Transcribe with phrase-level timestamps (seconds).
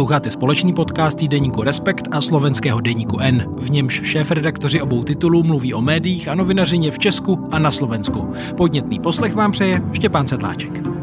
[0.00, 5.74] Posloucháte společný podcast týdeníku Respekt a slovenského deníku N, v němž šéf-redaktoři obou titulů mluví
[5.74, 8.32] o médiích a novinařině v Česku a na Slovensku.
[8.56, 10.99] Podnětný poslech vám přeje Štěpán Sedláček.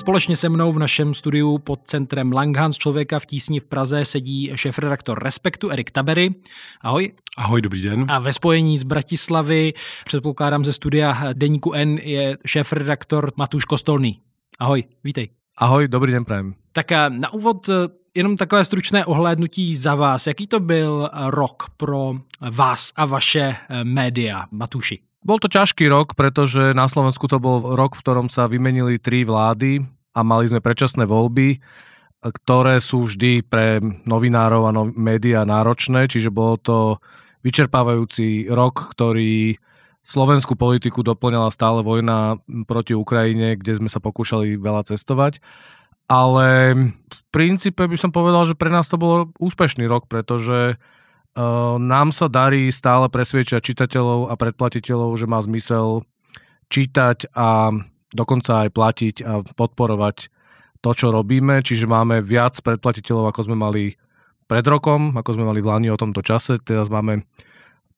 [0.00, 4.50] Společně se mnou v našem studiu pod centrem Langhans člověka v tísni v Praze sedí
[4.54, 6.34] šéf-redaktor Respektu Erik Tabery.
[6.80, 7.12] Ahoj.
[7.36, 8.06] Ahoj, dobrý den.
[8.08, 9.72] A ve spojení z Bratislavy,
[10.04, 14.20] předpokládám ze studia Deníku N, je šéf-redaktor Matuš Kostolný.
[14.58, 15.28] Ahoj, vítej.
[15.58, 16.54] Ahoj, dobrý den, prajem.
[16.72, 17.74] Tak na úvod eh,
[18.14, 20.26] jenom takové stručné ohlédnutí za vás.
[20.26, 22.14] Jaký to byl rok pro
[22.50, 25.09] vás a vaše eh, média, Matuši?
[25.20, 29.28] Bol to ťažký rok, pretože na Slovensku to bol rok, v ktorom sa vymenili tri
[29.28, 29.84] vlády
[30.16, 31.60] a mali sme predčasné voľby,
[32.20, 36.76] ktoré sú vždy pre novinárov a no- médiá náročné, čiže bolo to
[37.44, 39.56] vyčerpávajúci rok, ktorý
[40.00, 45.40] slovenskú politiku doplňala stále vojna proti Ukrajine, kde sme sa pokúšali veľa cestovať.
[46.10, 50.80] Ale v princípe by som povedal, že pre nás to bol úspešný rok, pretože
[51.78, 56.02] nám sa darí stále presviečať čitateľov a predplatiteľov, že má zmysel
[56.70, 57.74] čítať a
[58.10, 60.30] dokonca aj platiť a podporovať
[60.80, 61.62] to, čo robíme.
[61.62, 63.84] Čiže máme viac predplatiteľov, ako sme mali
[64.50, 66.58] pred rokom, ako sme mali v Lani o tomto čase.
[66.58, 67.22] Teraz máme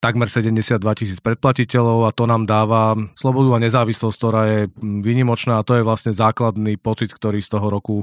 [0.03, 5.65] takmer 72 tisíc predplatiteľov a to nám dáva slobodu a nezávislosť, ktorá je výnimočná a
[5.65, 7.97] to je vlastne základný pocit, ktorý z toho roku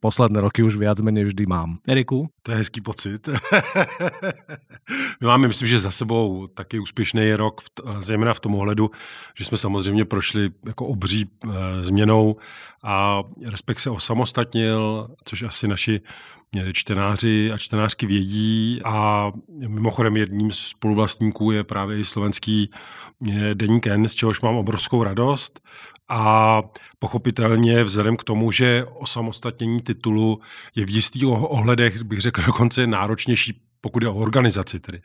[0.00, 1.78] posledné roky už viac menej vždy mám.
[1.88, 2.28] Eriku?
[2.42, 3.28] To je hezký pocit.
[5.20, 7.60] My máme, myslím, že za sebou taky úspěšný rok,
[8.00, 8.90] zejména v tom ohledu,
[9.34, 11.48] že jsme samozřejmě prošli jako obří e,
[11.84, 12.36] změnou
[12.82, 16.00] a Respekt se osamostatnil, což asi naši
[16.72, 19.30] čtenáři a čtenářky vědí a
[19.68, 22.70] mimochodem jedním z spoluvlastníků je právě i slovenský
[23.30, 25.60] e, deník N, z čehož mám obrovskou radost.
[26.08, 26.62] A
[26.98, 30.40] pochopitelně vzhledem k tomu, že osamostatnění titulu
[30.74, 35.00] je v jistých ohledech, bych řekl dokonce náročnější pokud je o organizaci tedy,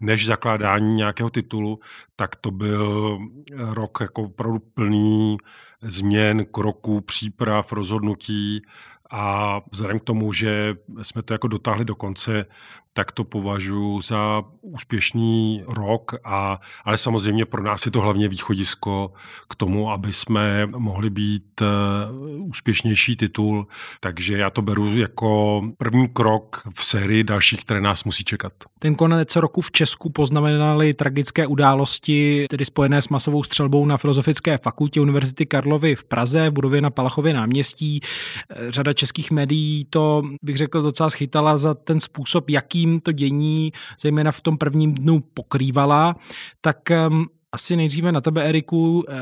[0.00, 1.80] než zakládání nějakého titulu,
[2.16, 3.18] tak to byl
[3.56, 5.36] rok jako opravdu plný
[5.82, 8.62] změn, kroků, příprav, rozhodnutí
[9.10, 12.44] a vzhledem k tomu, že jsme to jako dotáhli do konce,
[12.92, 19.12] tak to považuji za úspěšný rok, a, ale samozřejmě pro nás je to hlavně východisko
[19.48, 23.66] k tomu, aby jsme mohli být uh, úspěšnější titul,
[24.00, 28.52] takže já to beru jako první krok v sérii dalších, které nás musí čekat.
[28.78, 34.58] Ten konec roku v Česku poznamenaly tragické události, tedy spojené s masovou střelbou na Filozofické
[34.58, 38.00] fakultě Univerzity Karlovy v Praze, v budově na Palachově náměstí.
[38.68, 44.32] Řada českých médií to, bych řekl, docela schytala za ten způsob, jakým to dění, zejména
[44.32, 46.16] v tom prvním dnu, pokrývala.
[46.60, 46.78] Tak
[47.08, 49.14] um, asi nejdříve na tebe, Eriku, eh,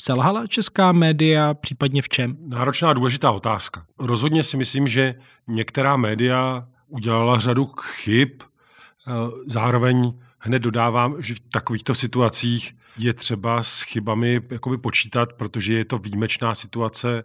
[0.00, 2.36] selhala česká média, případně v čem?
[2.40, 3.84] Náročná důležitá otázka.
[3.98, 5.14] Rozhodně si myslím, že
[5.48, 9.12] některá média udělala řadu chyb, eh,
[9.46, 15.84] zároveň hned dodávám, že v takovýchto situacích je třeba s chybami jakoby počítat, protože je
[15.84, 17.24] to výjimečná situace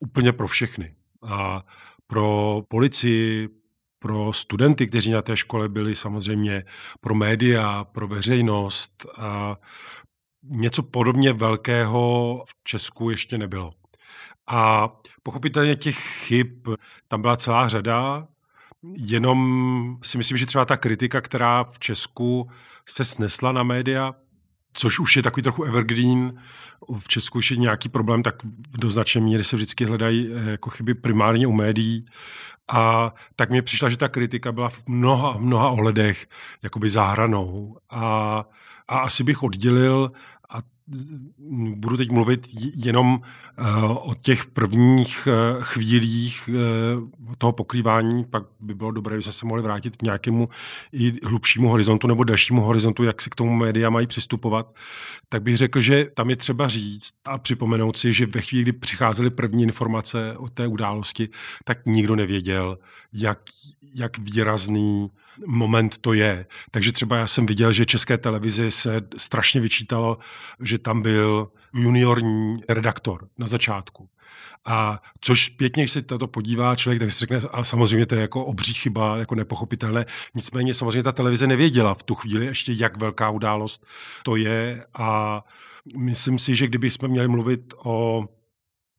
[0.00, 0.94] úplně pro všechny
[1.26, 1.64] a
[2.06, 3.48] pro policii,
[3.98, 6.64] pro studenty, kteří na té škole byli, samozřejmě
[7.00, 9.06] pro média, pro veřejnost.
[9.18, 9.56] A
[10.42, 13.72] něco podobně velkého v Česku ještě nebylo.
[14.46, 14.88] A
[15.22, 16.68] pochopitelně těch chyb
[17.08, 18.28] tam byla celá řada,
[18.82, 22.50] jenom si myslím, že třeba ta kritika, která v Česku
[22.88, 24.14] se snesla na média,
[24.76, 26.42] což už je takový trochu evergreen.
[26.98, 30.70] V Česku už je nějaký problém, tak v doznačné míry se vždycky hledají eh, jako
[30.70, 32.06] chyby primárně u médií.
[32.68, 36.26] A tak mi přišla, že ta kritika byla v mnoha, mnoha ohledech
[36.62, 37.76] jakoby záhranou.
[37.90, 38.44] A,
[38.88, 40.12] a asi bych oddělil
[41.74, 42.48] budu teď mluvit
[42.84, 43.20] jenom
[43.58, 49.46] eh, o těch prvních eh, chvílích eh, toho pokrývání, pak by bylo dobré, kdyby se
[49.46, 50.48] mohli vrátit k nějakému
[50.92, 54.74] i hlubšímu horizontu nebo dalšímu horizontu, jak si k tomu média mají přistupovat,
[55.28, 58.72] tak bych řekl, že tam je třeba říct a připomenout si, že ve chvíli, kdy
[58.72, 61.28] přicházely první informace o té události,
[61.64, 62.78] tak nikdo nevěděl,
[63.12, 63.40] jak,
[63.94, 65.10] jak výrazný
[65.46, 66.46] moment to je.
[66.70, 70.18] Takže třeba já jsem viděl, že české televizi se strašně vyčítalo,
[70.60, 74.08] že tam byl juniorní redaktor na začátku.
[74.64, 78.20] A což zpětně, když se to podívá člověk, tak si řekne, a samozřejmě to je
[78.20, 80.06] jako obří chyba, jako nepochopitelné.
[80.34, 83.86] Nicméně samozřejmě ta televize nevěděla v tu chvíli ještě, jak velká událost
[84.22, 85.42] to je a
[85.96, 88.24] myslím si, že kdyby jsme měli mluvit o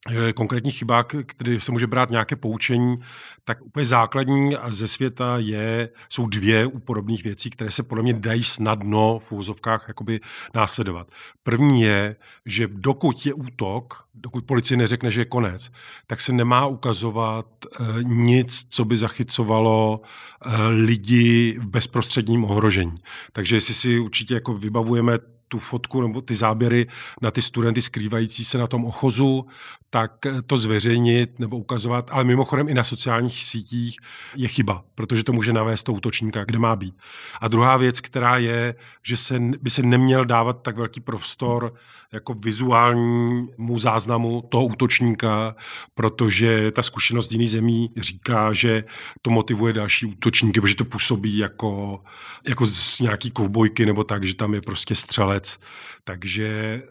[0.10, 2.98] Eh, konkrétních chybách, který se může brát nějaké poučení,
[3.46, 8.14] tak úplně základní ze světa je, jsou dvě u podobných věcí, které se podle mě
[8.14, 10.20] dají snadno v úzovkách jakoby
[10.56, 11.08] následovat.
[11.44, 12.16] První je,
[12.46, 15.72] že dokud je útok, dokud policie neřekne, že je konec,
[16.08, 22.96] tak se nemá ukazovat e, nic, co by zachycovalo e, lidi v bezprostředním ohrožení.
[23.32, 26.88] Takže jestli si určitě jako vybavujeme tu fotku nebo ty záběry
[27.22, 29.46] na ty studenty skrývající se na tom ochozu,
[29.90, 30.12] tak
[30.46, 33.98] to zveřejnit nebo ukazovat, ale mimochodem i na sociálních sítích
[34.36, 36.96] je chyba, protože to může navést to útočníka, kde má být.
[37.42, 41.74] A druhá věc, která je, že se, by se neměl dávat tak velký prostor
[42.14, 45.56] jako vizuálnímu záznamu toho útočníka,
[45.96, 48.84] protože ta zkušenost jiných zemí říká, že
[49.22, 52.00] to motivuje další útočníky, protože to působí jako,
[52.48, 55.60] jako z nějaký kovbojky nebo tak, že tam je prostě střelec.
[56.04, 56.82] Takže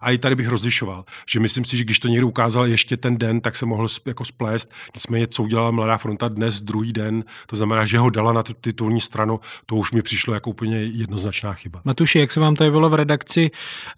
[0.00, 3.18] a i tady bych rozlišoval, že myslím si, že když to někdo ukázal ještě ten
[3.18, 4.72] den, tak se mohl jako splést.
[4.94, 8.54] Nicméně, co udělala Mladá fronta dnes, druhý den, to znamená, že ho dala na tu
[8.54, 11.80] titulní stranu, to už mi přišlo jako úplně jednoznačná chyba.
[11.84, 13.50] Matuši, jak se vám to jevilo v redakci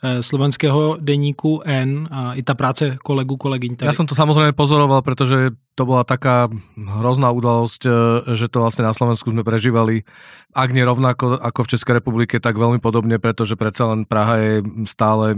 [0.03, 3.87] eh, slovenského deníku N a i ta práce kolegu, kolegyň tady?
[3.89, 7.91] Já jsem to samozřejmě pozoroval, protože to bola taká hrozná udalosť, e,
[8.33, 10.09] že to vlastne na Slovensku sme prežívali,
[10.57, 14.55] ak nie rovnako ako v Českej republike, tak veľmi podobne, pretože predsa len Praha je
[14.89, 15.37] stále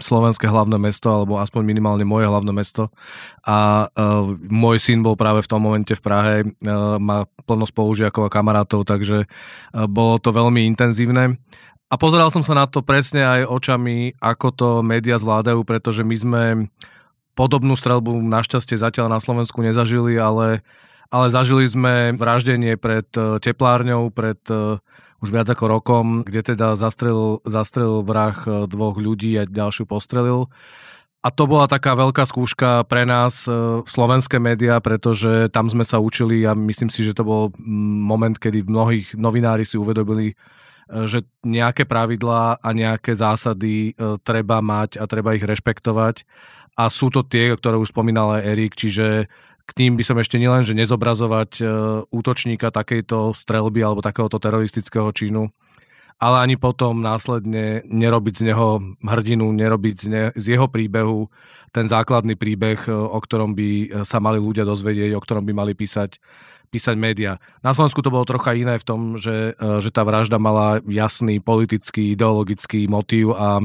[0.00, 2.88] slovenské hlavné mesto, alebo aspoň minimálne moje hlavné mesto.
[3.44, 8.24] A uh, môj syn bol práve v tom momente v Prahe, uh, má plno spolužiakov
[8.24, 11.36] a kamarátov, takže uh, bolo to veľmi intenzívne.
[11.94, 16.16] A pozeral som sa na to presne aj očami, ako to média zvládajú, pretože my
[16.18, 16.42] sme
[17.34, 20.62] Podobnú strelbu našťastie zatiaľ na Slovensku nezažili, ale,
[21.10, 24.78] ale zažili sme vraždenie pred e, teplárňou, pred e,
[25.18, 30.46] už viac ako rokom, kde teda zastrelil, zastrelil vrah e, dvoch ľudí a ďalšiu postrelil.
[31.26, 33.48] A to bola taká veľká skúška pre nás,
[33.88, 37.48] slovenské médiá, pretože tam sme sa učili a myslím si, že to bol
[38.04, 40.36] moment, kedy mnohých novinári si uvedomili,
[40.88, 46.28] že nejaké pravidlá a nejaké zásady treba mať a treba ich rešpektovať.
[46.74, 49.30] A sú to tie, ktoré už spomínal aj Erik, čiže
[49.64, 51.64] k tým by som ešte nielen, že nezobrazovať e,
[52.12, 55.48] útočníka takejto strelby alebo takéhoto teroristického činu,
[56.20, 61.32] ale ani potom následne nerobiť z neho hrdinu, nerobiť z, ne, z jeho príbehu
[61.72, 65.52] ten základný príbeh, e, o ktorom by e, sa mali ľudia dozvedieť, o ktorom by
[65.56, 66.20] mali písať,
[66.74, 67.38] písať média.
[67.62, 72.18] Na Slovensku to bolo trocha iné v tom, že, že tá vražda mala jasný politický,
[72.18, 73.62] ideologický motív a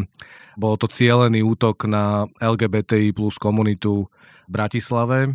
[0.54, 4.06] bol to cieľený útok na LGBTI plus komunitu
[4.46, 5.34] v Bratislave.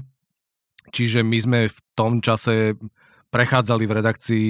[0.95, 2.79] Čiže my sme v tom čase
[3.35, 4.49] prechádzali v redakcii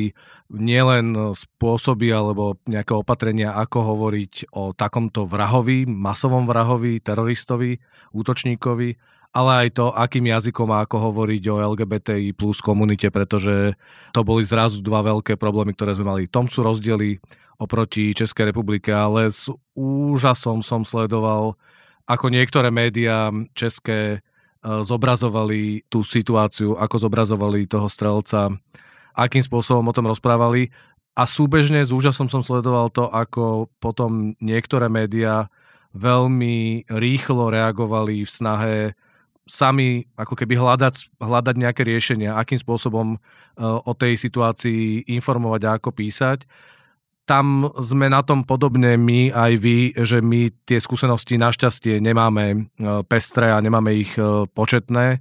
[0.61, 7.81] nielen spôsoby alebo nejaké opatrenia, ako hovoriť o takomto vrahovi, masovom vrahovi, teroristovi,
[8.13, 13.75] útočníkovi, ale aj to, akým jazykom a ako hovoriť o LGBTI plus komunite, pretože
[14.15, 16.31] to boli zrazu dva veľké problémy, ktoré sme mali.
[16.31, 17.19] Tom sú rozdiely
[17.59, 21.59] oproti Českej republike, ale s úžasom som sledoval,
[22.07, 24.19] ako niektoré médiá české e,
[24.63, 28.55] zobrazovali tú situáciu, ako zobrazovali toho strelca,
[29.19, 30.71] akým spôsobom o tom rozprávali.
[31.19, 35.51] A súbežne s úžasom som sledoval to, ako potom niektoré médiá
[35.95, 38.75] veľmi rýchlo reagovali v snahe
[39.45, 43.19] sami ako keby hľadať, hľadať nejaké riešenia, akým spôsobom e,
[43.65, 46.49] o tej situácii informovať a ako písať.
[47.25, 52.59] Tam sme na tom podobne my aj vy, že my tie skúsenosti našťastie nemáme e,
[53.05, 55.21] pestré a nemáme ich e, početné.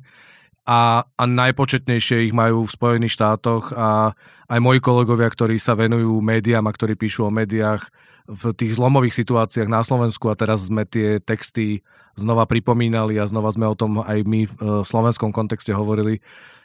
[0.63, 4.15] A, a najpočetnejšie ich majú v Spojených štátoch a
[4.47, 7.91] aj moji kolegovia, ktorí sa venujú médiám a ktorí píšu o médiách
[8.29, 11.83] v tých zlomových situáciách na Slovensku a teraz sme tie texty
[12.15, 14.53] znova pripomínali a znova sme o tom aj my v
[14.85, 16.23] slovenskom kontexte hovorili,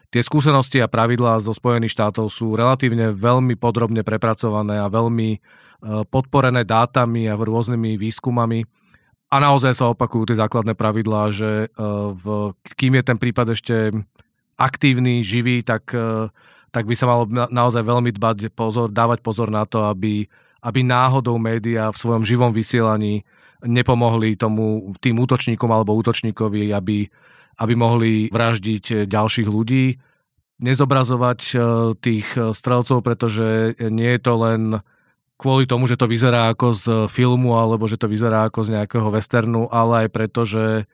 [0.09, 5.39] Tie skúsenosti a pravidlá zo Spojených štátov sú relatívne veľmi podrobne prepracované a veľmi e,
[6.09, 8.65] podporené dátami a rôznymi výskumami.
[9.29, 11.85] A naozaj sa opakujú tie základné pravidlá, že e,
[12.25, 13.93] v, kým je ten prípad ešte
[14.57, 16.33] aktívny, živý, tak, e,
[16.73, 20.25] tak by sa malo naozaj veľmi dbať pozor, dávať pozor na to, aby,
[20.63, 23.23] aby náhodou médiá v svojom živom vysielaní
[23.67, 27.11] nepomohli tomu tým útočníkom alebo útočníkovi, aby,
[27.59, 29.99] aby mohli vraždiť eh, ďalších ľudí,
[30.63, 31.59] nezobrazovať eh,
[31.99, 34.63] tých eh, strelcov, pretože nie je to len
[35.39, 39.09] kvôli tomu, že to vyzerá ako z filmu alebo že to vyzerá ako z nejakého
[39.15, 40.91] westernu, ale aj preto, že,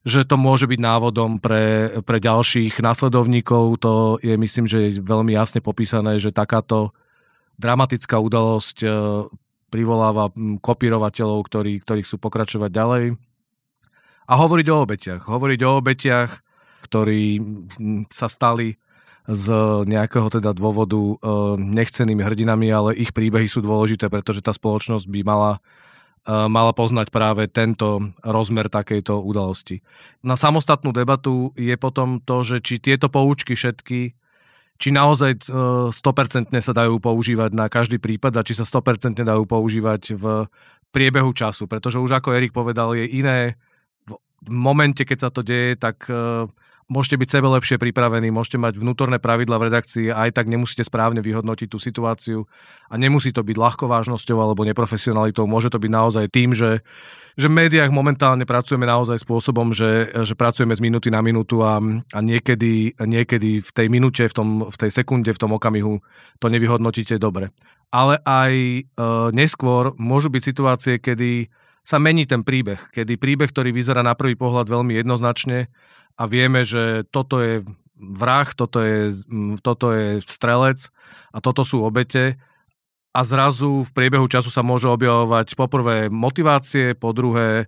[0.00, 3.76] že to môže byť návodom pre, pre ďalších následovníkov.
[3.84, 3.92] To
[4.24, 6.96] je, myslím, že je veľmi jasne popísané, že takáto
[7.56, 8.84] dramatická udalosť
[9.70, 13.04] privoláva hm, kopírovateľov, ktorí, ktorí chcú pokračovať ďalej
[14.26, 15.22] A hovoriť o obetiach.
[15.26, 16.42] Hovoriť o obetiach,
[16.86, 17.38] ktorí
[18.10, 18.78] sa stali
[19.26, 19.46] z
[19.90, 21.14] nejakého teda dôvodu e,
[21.58, 27.10] nechcenými hrdinami, ale ich príbehy sú dôležité, pretože tá spoločnosť by mala e, mala poznať
[27.10, 29.82] práve tento rozmer takejto udalosti.
[30.22, 34.14] Na samostatnú debatu je potom to, že či tieto poučky všetky,
[34.76, 35.96] či naozaj 100%
[36.52, 40.24] e, sa dajú používať na každý prípad a či sa 100% dajú používať v
[40.94, 43.60] priebehu času, pretože už ako Erik povedal, je iné
[44.06, 46.06] v momente, keď sa to deje, tak
[46.86, 50.86] môžete byť sebe lepšie pripravení, môžete mať vnútorné pravidla v redakcii a aj tak nemusíte
[50.86, 52.46] správne vyhodnotiť tú situáciu.
[52.86, 56.86] A nemusí to byť ľahkovážnosťou alebo neprofesionalitou, môže to byť naozaj tým, že
[57.36, 61.76] že v médiách momentálne pracujeme naozaj spôsobom, že, že pracujeme z minúty na minútu a,
[62.12, 66.00] a niekedy, niekedy v tej minúte, v, tom, v tej sekunde, v tom okamihu
[66.40, 67.52] to nevyhodnotíte dobre.
[67.92, 68.82] Ale aj e,
[69.36, 71.52] neskôr môžu byť situácie, kedy
[71.86, 75.70] sa mení ten príbeh, kedy príbeh, ktorý vyzerá na prvý pohľad veľmi jednoznačne,
[76.16, 77.60] a vieme, že toto je
[77.96, 79.12] vrah, toto je,
[79.60, 80.88] toto je strelec
[81.32, 82.40] a toto sú obete
[83.16, 87.66] a zrazu v priebehu času sa môže objavovať poprvé motivácie, po druhé e,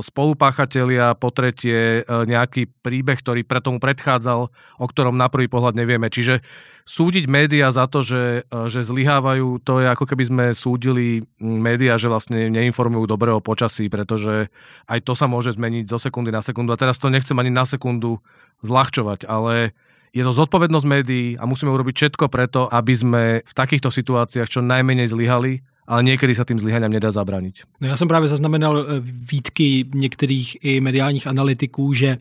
[0.00, 5.76] spolupáchatelia, po tretie e, nejaký príbeh, ktorý pre tomu predchádzal, o ktorom na prvý pohľad
[5.76, 6.08] nevieme.
[6.08, 6.40] Čiže
[6.88, 12.00] súdiť médiá za to, že, e, že zlyhávajú, to je ako keby sme súdili médiá,
[12.00, 14.48] že vlastne neinformujú dobre o počasí, pretože
[14.88, 16.72] aj to sa môže zmeniť zo sekundy na sekundu.
[16.72, 18.24] A teraz to nechcem ani na sekundu
[18.64, 19.76] zľahčovať, ale
[20.12, 24.60] je to zodpovednosť médií a musíme urobiť všetko preto, aby sme v takýchto situáciách čo
[24.62, 27.54] najmenej zlyhali ale někdy se tím zlyhaním nedá zabránit.
[27.80, 32.18] No já jsem právě zaznamenal eh, výtky některých i mediálních analytiků, že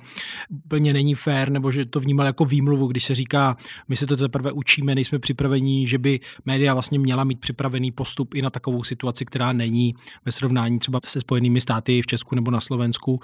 [0.49, 3.57] úplně není fér, nebo že to vnímal jako výmluvu, když se říká,
[3.87, 8.33] my se to teprve učíme, nejsme připravení, že by média vlastně měla mít připravený postup
[8.33, 9.95] i na takovou situaci, která není
[10.25, 13.19] ve srovnání třeba se Spojenými státy v Česku nebo na Slovensku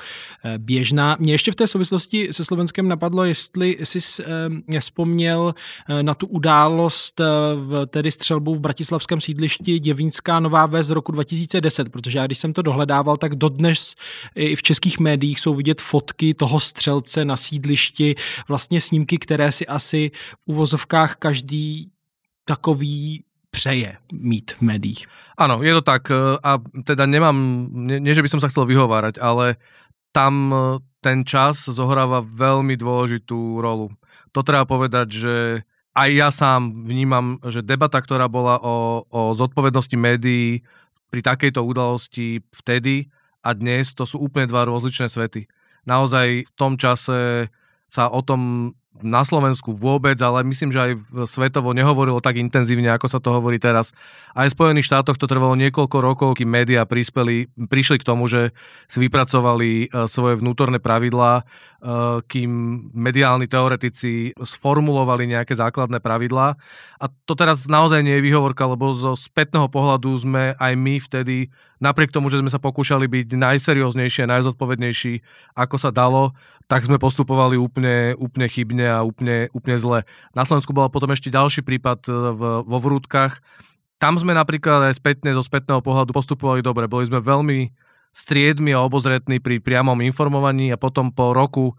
[0.45, 1.17] eh, běžná.
[1.19, 4.23] Mě ještě v té souvislosti se Slovenskem napadlo, jestli jsi
[4.73, 5.53] eh, vzpomněl
[6.01, 7.21] na tu událost,
[7.87, 12.37] tedy střelbu v bratislavském sídlišti Děvínská Česká nová ves z roku 2010, protože já když
[12.37, 13.95] jsem to dohledával, tak dodnes
[14.35, 18.15] i v českých médiích jsou vidět fotky toho střelce na sídlišti,
[18.47, 21.91] vlastně snímky, které si asi v uvozovkách každý
[22.47, 25.03] takový přeje mít v médiích.
[25.37, 26.07] Ano, je to tak
[26.43, 27.67] a teda nemám,
[27.99, 29.59] nie že by som sa chcel vyhovárať, ale
[30.15, 30.55] tam
[31.03, 33.91] ten čas zohráva veľmi dôležitú rolu.
[34.31, 35.35] To treba povedať, že
[35.91, 40.63] aj ja sám vnímam, že debata, ktorá bola o, o zodpovednosti médií
[41.11, 43.11] pri takejto udalosti vtedy
[43.43, 45.51] a dnes, to sú úplne dva rozličné svety.
[45.83, 47.51] Naozaj v tom čase
[47.91, 50.91] sa o tom na Slovensku vôbec, ale myslím, že aj
[51.23, 53.95] svetovo nehovorilo tak intenzívne, ako sa to hovorí teraz.
[54.35, 58.51] Aj v Spojených štátoch to trvalo niekoľko rokov, kým médiá prispeli, prišli k tomu, že
[58.91, 61.43] si vypracovali e, svoje vnútorné pravidlá, e,
[62.27, 62.51] kým
[62.91, 66.59] mediálni teoretici sformulovali nejaké základné pravidlá.
[66.99, 71.47] A to teraz naozaj nie je výhovorka, lebo zo spätného pohľadu sme aj my vtedy
[71.81, 75.13] napriek tomu, že sme sa pokúšali byť najserióznejší a najzodpovednejší,
[75.57, 76.37] ako sa dalo,
[76.71, 79.99] tak sme postupovali úplne, úplne chybne a úplne, úplne zle.
[80.31, 83.43] Na Slovensku bol potom ešte ďalší prípad e, v, vo Vrútkach.
[83.99, 86.87] Tam sme napríklad aj spätne, zo spätného pohľadu postupovali dobre.
[86.87, 87.75] Boli sme veľmi
[88.15, 91.75] striedmi a obozretní pri priamom informovaní a potom po roku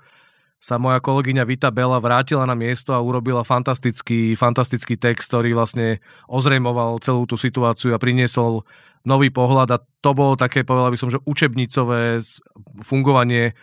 [0.61, 6.05] sa moja kolegyňa Vita Bela vrátila na miesto a urobila fantastický, fantastický text, ktorý vlastne
[6.29, 8.63] ozrejmoval celú tú situáciu a priniesol
[9.09, 12.23] nový pohľad a to bolo také, povedal by som, že učebnicové
[12.87, 13.57] fungovanie,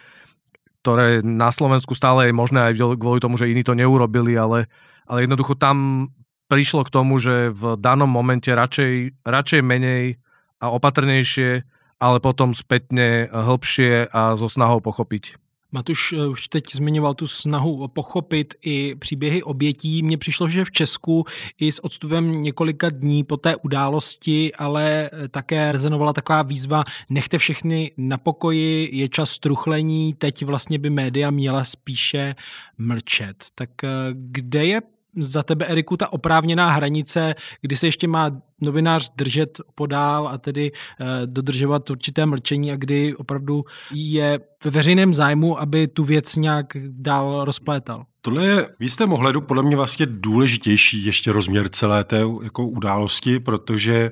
[0.82, 4.72] ktoré na Slovensku stále je možné aj kvôli tomu, že iní to neurobili, ale,
[5.10, 6.10] ale jednoducho tam
[6.50, 10.18] prišlo k tomu, že v danom momente radšej, radšej menej
[10.60, 11.64] a opatrnejšie,
[12.00, 15.36] ale potom spätne hĺbšie a so snahou pochopiť.
[15.72, 20.04] Matuš eh, už teď zmiňoval tu snahu pochopit i příběhy obětí.
[20.04, 21.26] Mně přišlo, že v Česku
[21.60, 27.38] i s odstupem několika dní po té události, ale eh, také rezenovala taková výzva nechte
[27.38, 32.36] všechny na pokoji, je čas truchlení, teď vlastně by média měla spíše
[32.78, 33.46] mlčet.
[33.56, 34.82] Tak eh, kde je
[35.20, 40.72] za tebe, Eriku, ta oprávněná hranice, kdy se ještě má novinář držet podál a tedy
[40.72, 46.66] eh, dodržovat určité mlčení a kdy opravdu je ve veřejném zájmu, aby tu věc nějak
[46.88, 48.06] dál rozplétal?
[48.22, 53.40] Tohle je v jistém ohledu podle mě vlastně důležitější ještě rozměr celé té jako události,
[53.40, 54.12] protože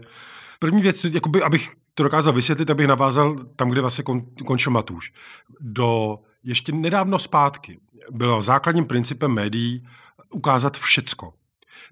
[0.59, 5.13] první věc, jakoby, abych to dokázal vysvětlit, abych navázal tam, kde vlastně kon, končil Matuš.
[5.59, 7.79] Do ještě nedávno zpátky
[8.11, 9.87] bylo základním principem médií
[10.31, 11.33] ukázat všecko.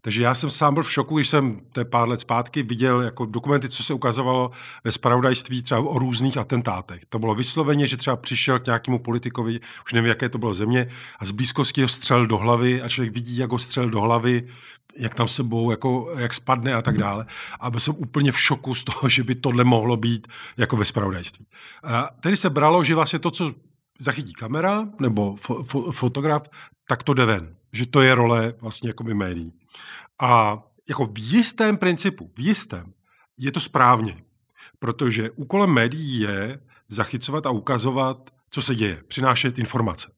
[0.05, 3.25] Takže já jsem sám byl v šoku, když jsem té pár let zpátky viděl jako
[3.25, 4.51] dokumenty, co se ukazovalo
[4.83, 7.01] ve spravodajství třeba o různých atentátech.
[7.09, 10.87] To bylo vysloveně, že třeba přišel k nějakému politikovi, už nevím, jaké to bylo země,
[11.19, 14.47] a z blízkosti ho střel do hlavy a člověk vidí, jak ho střel do hlavy,
[14.97, 17.25] jak tam sebou, jako, jak spadne a tak dále.
[17.59, 20.27] A byl jsem úplně v šoku z toho, že by tohle mohlo být
[20.57, 21.45] jako ve spravodajství.
[21.83, 23.53] A tedy se bralo, že vlastně to, co
[23.99, 26.49] zachytí kamera nebo fo- fo- fotograf,
[26.87, 27.55] tak to jde ven.
[27.73, 29.53] Že to je role vlastně jako by médií.
[30.21, 32.93] A jako v jistém principu, v jistém,
[33.37, 34.23] je to správně.
[34.79, 40.11] Protože úkolem médií je zachycovat a ukazovat, co se děje, přinášet informace.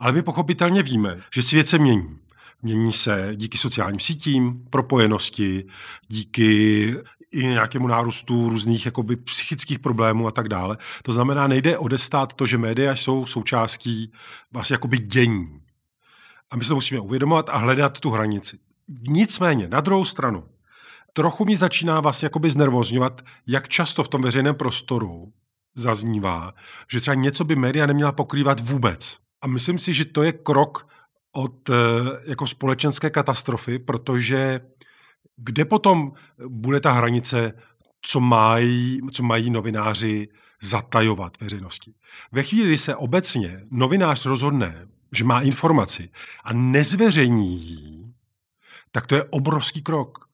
[0.00, 2.18] Ale my pochopitelně víme, že svět se mění.
[2.62, 5.66] Mění se díky sociálním sítím, propojenosti,
[6.08, 6.94] díky
[7.36, 10.78] i nějakému nárůstu různých jakoby, psychických problémů a tak dále.
[11.02, 14.12] To znamená, nejde odestát to, že média jsou součástí
[14.52, 15.60] vlastně jakoby dění.
[16.50, 18.58] A my se to musíme uvědomovat a hledat tu hranici.
[19.08, 20.44] Nicméně, na druhou stranu,
[21.12, 25.32] trochu mi začíná vlastně jakoby znervozňovat, jak často v tom veřejném prostoru
[25.74, 26.52] zaznívá,
[26.90, 29.18] že třeba něco by média neměla pokrývat vůbec.
[29.40, 30.88] A myslím si, že to je krok
[31.32, 31.74] od eh,
[32.24, 34.60] jako společenské katastrofy, protože
[35.36, 36.12] kde potom
[36.48, 37.52] bude ta hranice,
[38.00, 40.28] co mají, co mají novináři
[40.62, 41.94] zatajovat veřejnosti?
[42.32, 46.10] Ve chvíli, kdy se obecně novinář rozhodne, že má informaci
[46.44, 48.06] a nezveřejní ji,
[48.92, 50.25] tak to je obrovský krok.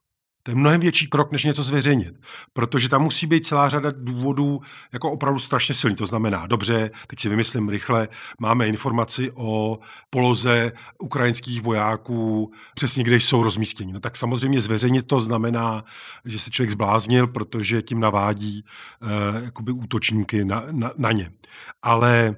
[0.42, 2.14] To je mnohem větší krok, než něco zveřejnit.
[2.52, 4.60] Protože tam musí být celá řada důvodů
[4.92, 5.96] jako opravdu strašně silný.
[5.96, 8.08] To znamená, dobře, teď si vymyslím rychle,
[8.40, 9.78] máme informaci o
[10.10, 13.92] poloze ukrajinských vojáků, přesně kde jsou rozmístěni.
[13.92, 15.84] No tak samozřejmě zveřejnit to znamená,
[16.24, 18.64] že se člověk zbláznil, protože tím navádí
[19.02, 21.30] uh, jakoby útočníky na, na, na ně.
[21.82, 22.36] Ale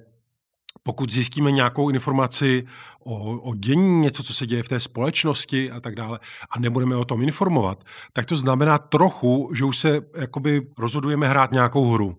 [0.87, 2.67] pokud zjistíme nějakou informaci
[3.05, 6.19] o, o dění, něco, co se děje v té společnosti a tak dále,
[6.51, 11.53] a nebudeme o tom informovat, tak to znamená trochu, že už se jakoby rozhodujeme hrát
[11.53, 12.19] nějakou hru.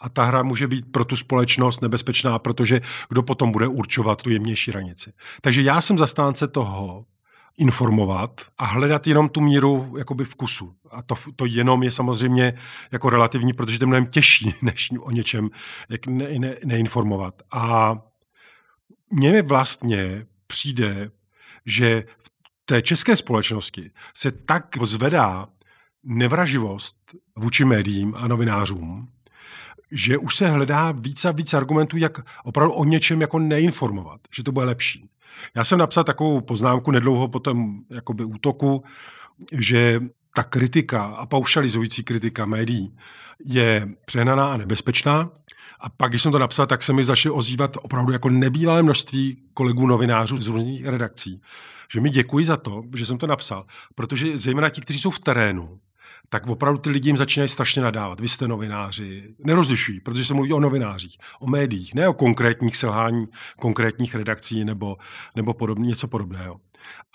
[0.00, 4.30] A ta hra může být pro tu společnost nebezpečná, protože kdo potom bude určovat tu
[4.30, 5.12] jemnější hranici.
[5.40, 7.04] Takže já jsem zastánce toho,
[7.60, 10.74] informovat a hledat jenom tu míru jakoby vkusu.
[10.90, 12.54] A to, to jenom je samozřejmě
[12.92, 15.50] jako relativní, protože to je mnohem těžší, než o něčem
[15.88, 17.42] jak ne, ne, neinformovat.
[17.52, 17.96] A
[19.10, 21.10] mně vlastně přijde,
[21.66, 22.30] že v
[22.64, 25.48] té české společnosti se tak zvedá
[26.04, 26.96] nevraživost
[27.36, 29.08] vůči médiím a novinářům,
[29.92, 34.42] že už se hledá více a více argumentů, jak opravdu o něčem jako neinformovat, že
[34.42, 35.10] to bude lepší.
[35.54, 38.84] Já jsem napsal takovou poznámku nedlouho po tom jakoby útoku,
[39.52, 40.00] že
[40.34, 42.96] ta kritika a paušalizující kritika médií
[43.44, 45.30] je přehnaná a nebezpečná.
[45.80, 49.42] A pak, když jsem to napsal, tak se mi začalo ozývat opravdu jako nebývalé množství
[49.54, 51.40] kolegů novinářů z různých redakcí.
[51.92, 55.18] Že mi děkuji za to, že jsem to napsal, protože zejména ti, kteří jsou v
[55.18, 55.80] terénu,
[56.28, 58.20] tak opravdu ty lidi jim začínají strašně nadávat.
[58.20, 59.34] Vy jste novináři.
[59.44, 63.26] Nerozlišují, protože se mluví o novinářích, o médiích, ne o konkrétních selhání
[63.60, 64.96] konkrétních redakcí nebo,
[65.36, 66.60] nebo podobně, něco podobného.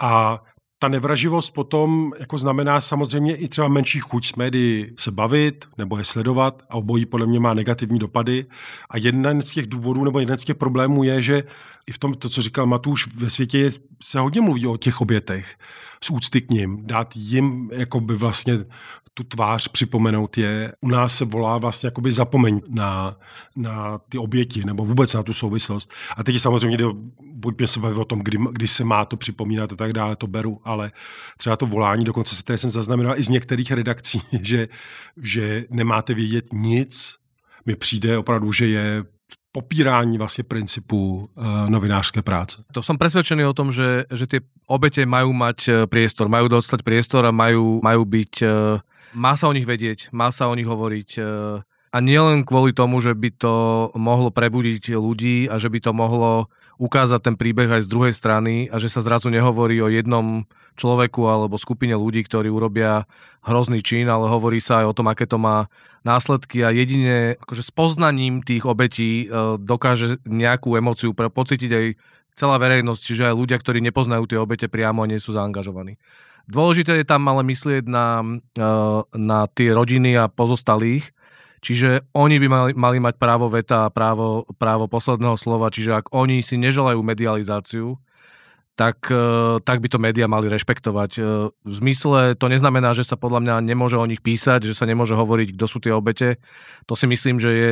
[0.01, 0.43] A
[0.79, 5.97] ta nevraživost potom jako znamená samozřejmě i třeba menší chuť s médií se bavit nebo
[5.97, 8.45] je sledovat a obojí podle mě má negativní dopady.
[8.89, 11.43] A jeden z těch důvodů nebo jeden z těch problémů je, že
[11.87, 13.71] i v tom, to, co říkal Matuš, ve světě je,
[14.03, 15.55] se hodně mluví o těch obětech,
[16.03, 18.57] z úcty k ním, dát jim jakoby vlastně
[19.17, 20.73] tu tvář připomenout je.
[20.81, 23.17] U nás se volá vlastně jakoby zapomeň na,
[23.55, 25.91] na ty oběti nebo vůbec na tu souvislost.
[26.17, 26.85] A teď samozřejmě jde,
[27.33, 30.27] buďme se bavit o tom, kdy, kdy se má to připomínat a tak dále, to
[30.27, 30.91] beru, ale
[31.37, 34.67] třeba to volání, dokonce se tady jsem zaznamenal i z některých redakcí, že,
[35.17, 37.15] že nemáte vědět nic,
[37.65, 39.03] mi přijde opravdu, že je
[39.55, 42.59] popírání vlastně principu uh, novinářské práce.
[42.75, 46.83] To som presvedčený o tom, že, že tie obete majú mať eh, priestor, majú dostať
[46.83, 48.83] priestor a majú, majú byť, uh,
[49.15, 51.63] má sa o nich vedieť, má sa o nich hovoriť uh,
[51.95, 53.55] a nielen kvôli tomu, že by to
[53.95, 58.67] mohlo prebudiť ľudí a že by to mohlo ukázať ten príbeh aj z druhej strany
[58.67, 60.43] a že sa zrazu nehovorí o jednom
[60.75, 63.07] človeku alebo skupine ľudí, ktorí urobia
[63.47, 65.71] hrozný čin, ale hovorí sa aj o tom, aké to má
[66.03, 71.85] následky a jedine akože s poznaním tých obetí e, dokáže nejakú emociu pocítiť aj
[72.35, 75.95] celá verejnosť, čiže aj ľudia, ktorí nepoznajú tie obete priamo a nie sú zaangažovaní.
[76.45, 78.21] Dôležité je tam ale myslieť na,
[78.53, 78.67] e,
[79.17, 81.15] na tie rodiny a pozostalých,
[81.65, 86.13] Čiže oni by mali, mali mať právo veta a právo, právo posledného slova, čiže ak
[86.13, 87.97] oni si neželajú medializáciu,
[88.77, 91.11] tak, e, tak by to médiá mali rešpektovať.
[91.17, 94.85] E, v zmysle to neznamená, že sa podľa mňa nemôže o nich písať, že sa
[94.85, 96.37] nemôže hovoriť, kto sú tie obete.
[96.85, 97.69] To si myslím, že je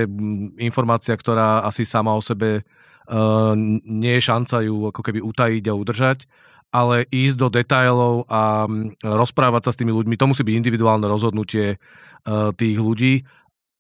[0.58, 2.62] informácia, ktorá asi sama o sebe e,
[3.86, 6.20] nie je šanca ju ako keby utajiť a udržať
[6.74, 8.66] ale ísť do detailov a
[9.06, 11.78] rozprávať sa s tými ľuďmi, to musí byť individuálne rozhodnutie
[12.58, 13.22] tých ľudí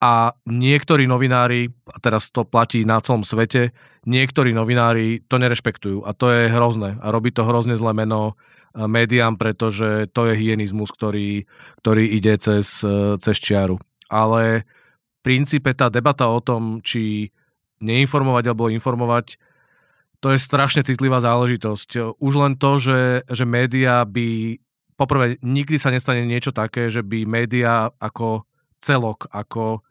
[0.04, 3.72] a niektorí novinári, a teraz to platí na celom svete,
[4.04, 8.84] niektorí novinári to nerešpektujú a to je hrozné a robí to hrozne zlé meno uh,
[8.84, 11.48] médiám, pretože to je hyenizmus, ktorý,
[11.80, 13.80] ktorý ide cez, uh, cez čiaru.
[14.12, 17.32] Ale v princípe tá debata o tom, či
[17.80, 19.40] neinformovať alebo informovať,
[20.20, 22.20] to je strašne citlivá záležitosť.
[22.20, 24.60] Už len to, že, že média by,
[25.00, 28.44] poprvé, nikdy sa nestane niečo také, že by média ako
[28.84, 29.84] celok, ako,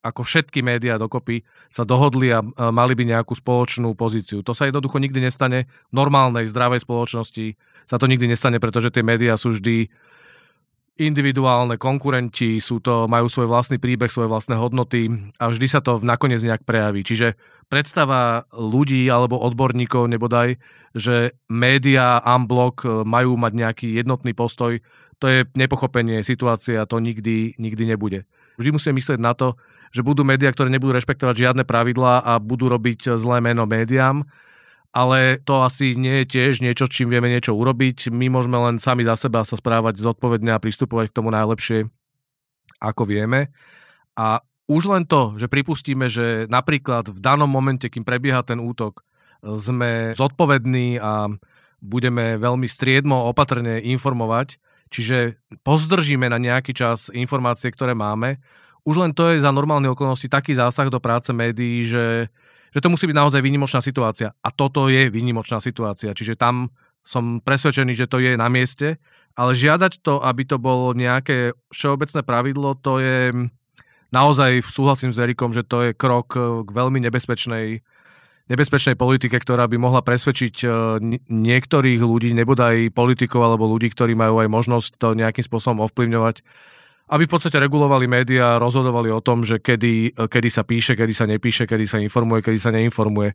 [0.00, 2.40] ako všetky médiá dokopy sa dohodli a
[2.72, 4.40] mali by nejakú spoločnú pozíciu.
[4.44, 7.56] To sa jednoducho nikdy nestane v normálnej, zdravej spoločnosti.
[7.84, 9.92] Sa to nikdy nestane, pretože tie médiá sú vždy
[11.00, 15.08] individuálne konkurenti, sú to, majú svoj vlastný príbeh, svoje vlastné hodnoty
[15.40, 17.00] a vždy sa to nakoniec nejak prejaví.
[17.00, 17.40] Čiže
[17.72, 20.60] predstava ľudí alebo odborníkov nebodaj,
[20.92, 24.76] že média unblock e, majú mať nejaký jednotný postoj,
[25.16, 28.28] to je nepochopenie situácie a to nikdy, nikdy nebude.
[28.60, 29.56] Vždy musíme myslieť na to,
[29.90, 34.26] že budú médiá, ktoré nebudú rešpektovať žiadne pravidlá a budú robiť zlé meno médiám
[34.90, 38.10] ale to asi nie je tiež niečo, čím vieme niečo urobiť.
[38.10, 41.86] My môžeme len sami za seba sa správať zodpovedne a pristupovať k tomu najlepšie,
[42.82, 43.54] ako vieme.
[44.18, 49.06] A už len to, že pripustíme, že napríklad v danom momente, kým prebieha ten útok,
[49.40, 51.30] sme zodpovední a
[51.80, 54.60] budeme veľmi striedmo, opatrne informovať,
[54.92, 58.42] čiže pozdržíme na nejaký čas informácie, ktoré máme,
[58.84, 62.28] už len to je za normálne okolnosti taký zásah do práce médií, že
[62.70, 64.30] že to musí byť naozaj výnimočná situácia.
[64.46, 66.14] A toto je výnimočná situácia.
[66.14, 66.70] Čiže tam
[67.02, 69.00] som presvedčený, že to je na mieste,
[69.34, 73.18] ale žiadať to, aby to bolo nejaké všeobecné pravidlo, to je
[74.12, 77.82] naozaj, súhlasím s Erikom, že to je krok k veľmi nebezpečnej
[78.50, 80.68] nebezpečnej politike, ktorá by mohla presvedčiť e,
[81.30, 86.42] niektorých ľudí, nebodaj politikov alebo ľudí, ktorí majú aj možnosť to nejakým spôsobom ovplyvňovať,
[87.10, 91.26] aby v podstate regulovali médiá, rozhodovali o tom, že kedy, kedy sa píše, kedy sa
[91.26, 93.34] nepíše, kedy sa informuje, kedy sa neinformuje.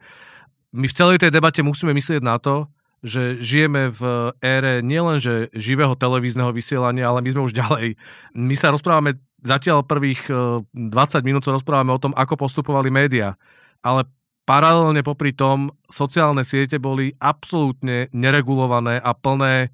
[0.75, 2.71] My v celej tej debate musíme myslieť na to,
[3.05, 7.99] že žijeme v ére nielenže živého televízneho vysielania, ale my sme už ďalej.
[8.33, 13.37] My sa rozprávame, zatiaľ prvých 20 e, minút sa rozprávame o tom, ako postupovali médiá.
[13.85, 14.09] Ale
[14.49, 19.69] paralelne popri tom sociálne siete boli absolútne neregulované a plné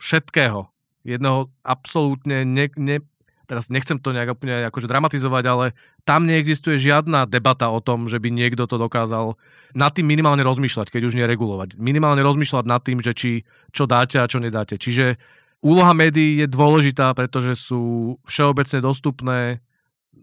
[0.00, 0.72] všetkého.
[1.04, 3.04] Jedného absolútne ne, ne,
[3.50, 5.66] teraz nechcem to nejak úplne akože dramatizovať, ale
[6.06, 9.34] tam neexistuje žiadna debata o tom, že by niekto to dokázal
[9.74, 11.74] nad tým minimálne rozmýšľať, keď už neregulovať.
[11.74, 13.42] Minimálne rozmýšľať nad tým, že či
[13.74, 14.78] čo dáte a čo nedáte.
[14.78, 15.18] Čiže
[15.66, 19.58] úloha médií je dôležitá, pretože sú všeobecne dostupné,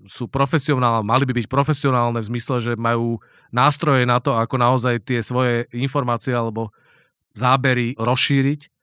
[0.08, 3.20] sú profesionálne, mali by byť profesionálne v zmysle, že majú
[3.52, 6.72] nástroje na to, ako naozaj tie svoje informácie alebo
[7.36, 8.77] zábery rozšíriť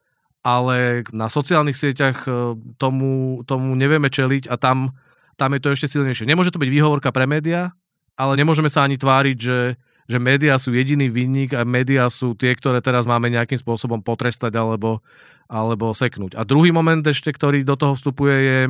[0.45, 4.93] ale na sociálnych sieťach e, tomu, tomu nevieme čeliť a tam,
[5.41, 6.29] tam je to ešte silnejšie.
[6.29, 7.73] Nemôže to byť výhovorka pre médiá,
[8.13, 12.53] ale nemôžeme sa ani tváriť, že, že médiá sú jediný vinník a médiá sú tie,
[12.53, 15.01] ktoré teraz máme nejakým spôsobom potrestať alebo,
[15.49, 16.37] alebo seknúť.
[16.37, 18.61] A druhý moment ešte, ktorý do toho vstupuje je,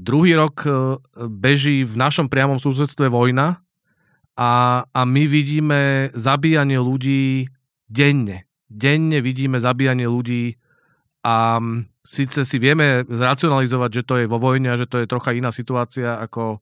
[0.00, 0.96] druhý rok e,
[1.28, 3.60] beží v našom priamom susedstve vojna
[4.32, 7.52] a, a my vidíme zabíjanie ľudí
[7.92, 10.56] denne denne vidíme zabíjanie ľudí
[11.22, 11.60] a
[12.02, 15.54] síce si vieme zracionalizovať, že to je vo vojne a že to je trocha iná
[15.54, 16.58] situácia ako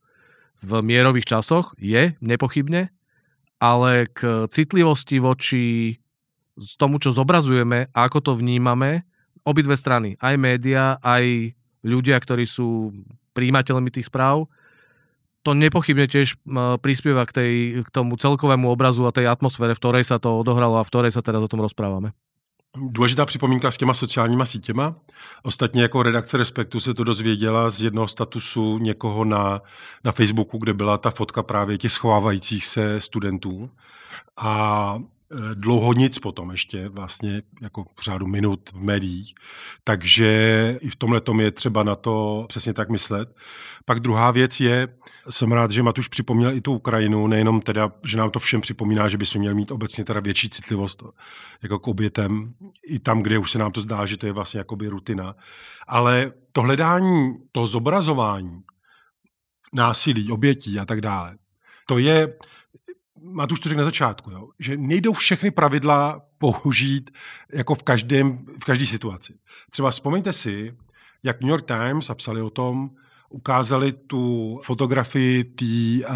[0.60, 2.92] v mierových časoch, je nepochybne,
[3.56, 5.96] ale k citlivosti voči
[6.76, 9.08] tomu, čo zobrazujeme a ako to vnímame,
[9.48, 12.92] obidve strany, aj média, aj ľudia, ktorí sú
[13.32, 14.44] príjimateľmi tých správ,
[15.42, 16.36] to nepochybne tiež
[16.84, 17.52] prispieva k, tej,
[17.84, 21.12] k tomu celkovému obrazu a tej atmosfére, v ktorej sa to odohralo a v ktorej
[21.16, 22.12] sa teraz o tom rozprávame.
[22.76, 24.94] Důležitá připomínka s těma sociálníma sítěma.
[25.42, 29.62] Ostatně jako redakce Respektu se to dozvěděla z jednoho statusu někoho na,
[30.04, 33.70] na Facebooku, kde byla ta fotka právě těch schovávajících se studentů.
[34.36, 34.98] A
[35.54, 39.34] dlouho nic potom ještě vlastně jako v řádu minut v médiích.
[39.84, 43.36] Takže i v tomhle tom je třeba na to přesně tak myslet.
[43.84, 44.88] Pak druhá věc je,
[45.30, 49.08] jsem rád, že Matuš připomněl i tu Ukrajinu, nejenom teda, že nám to všem připomíná,
[49.08, 51.02] že bychom měli mít obecně teda větší citlivost
[51.62, 52.54] jako k obětem,
[52.86, 55.34] i tam, kde už se nám to zdá, že to je vlastně jakoby rutina.
[55.88, 58.60] Ale to hledání, to zobrazování
[59.72, 61.36] násilí, obětí a tak dále,
[61.86, 62.36] to je
[63.48, 67.10] To řekl na začátku, jo, že nejdou všechny pravidla použít
[67.52, 69.34] jako v, každém, v každé situaci.
[69.70, 70.74] Třeba vzpomeňte si,
[71.22, 72.90] jak New York Times a psali o tom,
[73.28, 76.06] ukázali tu fotografii té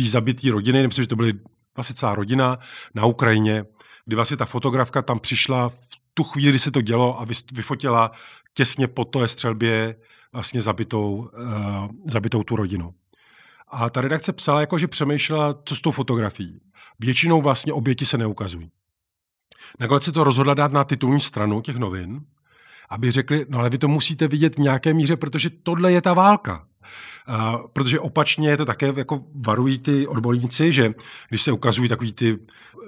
[0.00, 1.32] uh, zabité rodiny, myslím, že to byly
[1.76, 2.58] vlastně celá rodina
[2.94, 3.64] na Ukrajině,
[4.04, 5.74] kdy vlastně ta fotografka tam přišla v
[6.14, 8.12] tu chvíli, kdy se to dělo a vyfotila
[8.54, 9.96] těsně po té střelbě
[10.32, 12.94] vlastně zabitou, uh, zabitou tu rodinu.
[13.68, 16.60] A ta redakce psala, jako, že přemýšlela, co s tou fotografií.
[17.00, 18.70] Většinou vlastně oběti se neukazují.
[19.80, 22.20] Nakonec se to rozhodla dát na titulní stranu těch novin,
[22.90, 26.14] aby řekli, no ale vy to musíte vidět v nějaké míře, protože tohle je ta
[26.14, 26.66] válka.
[27.26, 30.94] A, protože opačně je to také, jako varují ty odborníci, že
[31.28, 32.38] když se ukazují takový ty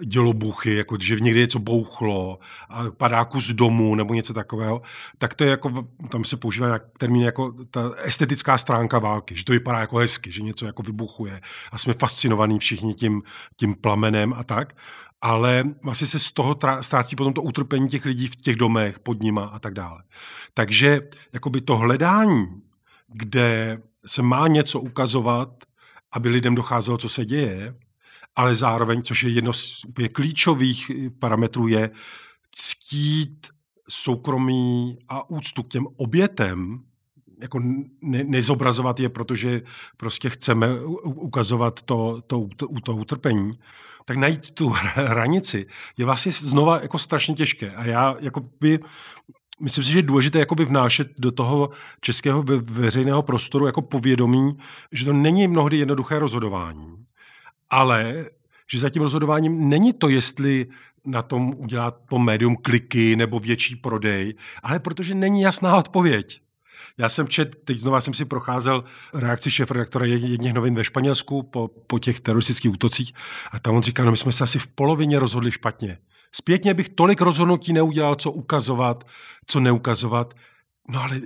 [0.04, 4.82] dělobuchy, jako že v někde něco bouchlo, a padá kus domu nebo něco takového,
[5.18, 9.44] tak to je jako, tam se používá nějak termín jako ta estetická stránka války, že
[9.44, 11.40] to vypadá jako hezky, že něco jako vybuchuje
[11.72, 13.22] a jsme fascinovaní všichni tím,
[13.56, 14.74] tím plamenem a tak
[15.20, 19.22] ale vlastně se z toho ztrácí potom to utrpení těch lidí v těch domech, pod
[19.22, 20.02] nima a tak dále.
[20.54, 21.00] Takže
[21.32, 22.46] jakoby to hledání,
[23.08, 25.48] kde se má něco ukazovat,
[26.12, 27.74] aby lidem docházelo, co se děje,
[28.36, 31.90] ale zároveň, což je jedno z úplně klíčových parametrů, je
[32.50, 33.46] ctít
[33.88, 36.80] soukromí a úctu k těm obětem,
[37.42, 37.60] jako
[38.02, 39.62] ne, nezobrazovat je, protože
[39.96, 43.58] prostě chceme ukazovat to, to, to, to utrpení,
[44.04, 47.70] tak najít tu hranici je vlastně znova jako strašně těžké.
[47.70, 48.78] A já jako by,
[49.60, 54.58] myslím si, že je důležité jakoby vnášet do toho českého ve, veřejného prostoru jako povědomí,
[54.92, 56.96] že to není mnohdy jednoduché rozhodování,
[57.70, 58.26] ale
[58.70, 60.66] že za tím rozhodováním není to, jestli
[61.04, 66.40] na tom udělat po médium kliky nebo větší prodej, ale protože není jasná odpověď.
[66.98, 71.42] Já jsem čet, teď znova jsem si procházel reakci šéf redaktora jedních novin ve Španělsku
[71.42, 73.12] po, po těch teroristických útocích
[73.52, 75.98] a tam on říká, no my jsme se asi v polovině rozhodli špatně.
[76.32, 79.06] Zpětně bych tolik rozhodnutí neudělal, co ukazovat,
[79.46, 80.34] co neukazovat.
[80.88, 81.20] No ale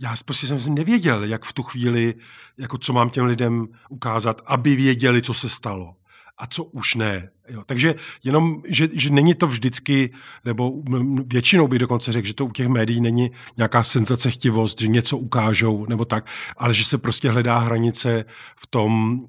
[0.00, 2.14] já prostě jsem nevěděl, jak v tu chvíli,
[2.58, 5.94] jako co mám těm lidem ukázat, aby věděli, co se stalo
[6.38, 7.30] a co už ne.
[7.48, 7.62] Jo.
[7.66, 10.10] Takže jenom, že, že není to vždycky,
[10.44, 10.72] nebo
[11.32, 15.18] většinou bych dokonce řekl, že to u těch médií není nějaká senzace chtivost, že něco
[15.18, 18.24] ukážou nebo tak, ale že se prostě hledá hranice
[18.56, 19.20] v tom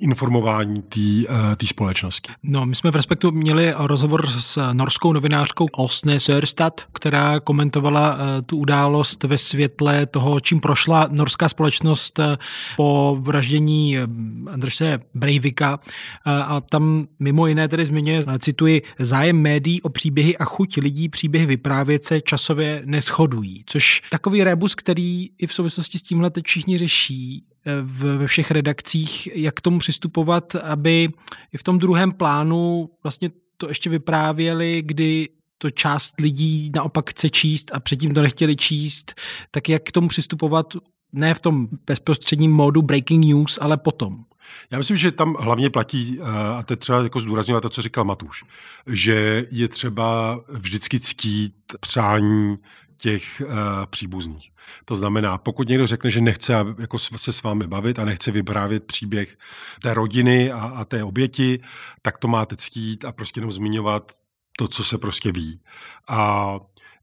[0.00, 2.32] informování té uh, společnosti.
[2.42, 8.20] No, my jsme v Respektu měli rozhovor s norskou novinářkou Osne Sörstad, která komentovala uh,
[8.46, 12.24] tu událost ve světle toho, čím prošla norská společnost uh,
[12.76, 13.98] po vraždění
[14.52, 15.78] Andrse Breivika
[16.26, 21.46] a tam mimo jiné tedy zmiňuje, cituji, zájem médií o příběhy a chuť lidí příběhy
[21.46, 26.78] vyprávět se časově neschodují, což takový rebus, který i v souvislosti s tímhle teď všichni
[26.78, 27.44] řeší,
[27.82, 31.08] ve všech redakcích, jak k tomu přistupovat, aby
[31.52, 37.30] i v tom druhém plánu vlastně to ještě vyprávěli, kdy to část lidí naopak chce
[37.30, 39.14] číst a předtím to nechtěli číst,
[39.50, 40.66] tak jak k tomu přistupovat
[41.12, 44.24] ne v tom bezprostředním módu breaking news, ale potom.
[44.70, 46.24] Já myslím, že tam hlavně platí, eh,
[46.58, 48.44] a to je třeba jako zdůrazňovat to, co říkal Matuš,
[48.86, 52.58] že je třeba vždycky ctít přání
[53.00, 53.52] těch uh,
[53.86, 54.52] příbuzných.
[54.84, 58.84] To znamená, pokud někdo řekne, že nechce jako se s vámi bavit a nechce vyprávět
[58.84, 59.36] příběh
[59.82, 61.60] té rodiny a, a té oběti,
[62.02, 64.12] tak to máte ctít a prostě jenom zmiňovat
[64.58, 65.60] to, co se prostě ví.
[66.08, 66.50] A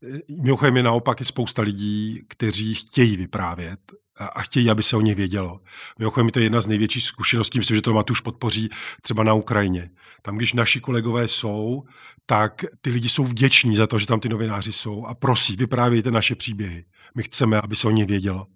[0.04, 3.80] e, mimochodem je naopak i spousta lidí, kteří chtějí vyprávět
[4.20, 5.60] a chtějí, aby se o nich vědělo.
[6.00, 8.70] Mimochodem, to je jedna z největších zkušeností, myslím, že to Matuš podpoří
[9.02, 9.90] třeba na Ukrajině.
[10.22, 11.84] Tam, když naši kolegové jsou,
[12.26, 16.12] tak ty lidi jsou vděční za to, že tam ty novináři jsou a prosí, vyprávějte
[16.12, 16.86] naše příběhy.
[17.16, 18.48] My chceme, aby se o nich vědělo.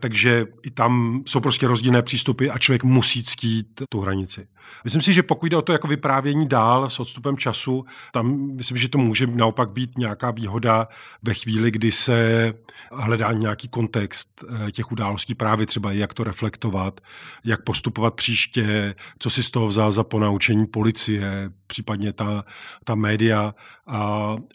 [0.00, 4.46] Takže i tam jsou prostě rozdílné přístupy a člověk musí ctít tu hranici.
[4.84, 8.76] Myslím si, že pokud jde o to jako vyprávění dál s odstupem času, tam myslím,
[8.76, 10.88] že to může naopak být nějaká výhoda
[11.22, 12.52] ve chvíli, kdy se
[12.92, 17.00] hledá nějaký kontext eh, těch událostí, právě třeba jak to reflektovat,
[17.44, 22.44] jak postupovat příště, co si z toho vzal za ponaučení policie, případně ta,
[22.84, 23.54] ta média
[23.86, 23.98] a,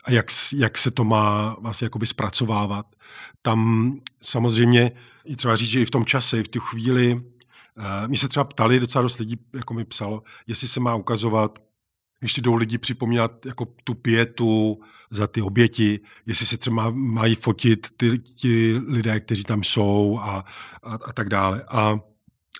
[0.04, 0.26] a jak,
[0.56, 2.86] jak se to má vlastně jakoby zpracovávat.
[3.42, 4.92] Tam samozřejmě
[5.26, 8.44] je třeba říct, že i v tom čase, v tu chvíli, uh, mi se třeba
[8.44, 11.60] ptali, docela dost lidí jako mi psalo, jestli se má ukazovat,
[12.20, 14.80] když si jdou lidi připomínat jako tu pětu
[15.12, 20.46] za ty oběti, jestli se třeba mají fotit ty, ty lidé, kteří tam jsou a,
[20.84, 21.64] a, a tak dále.
[21.68, 22.00] A,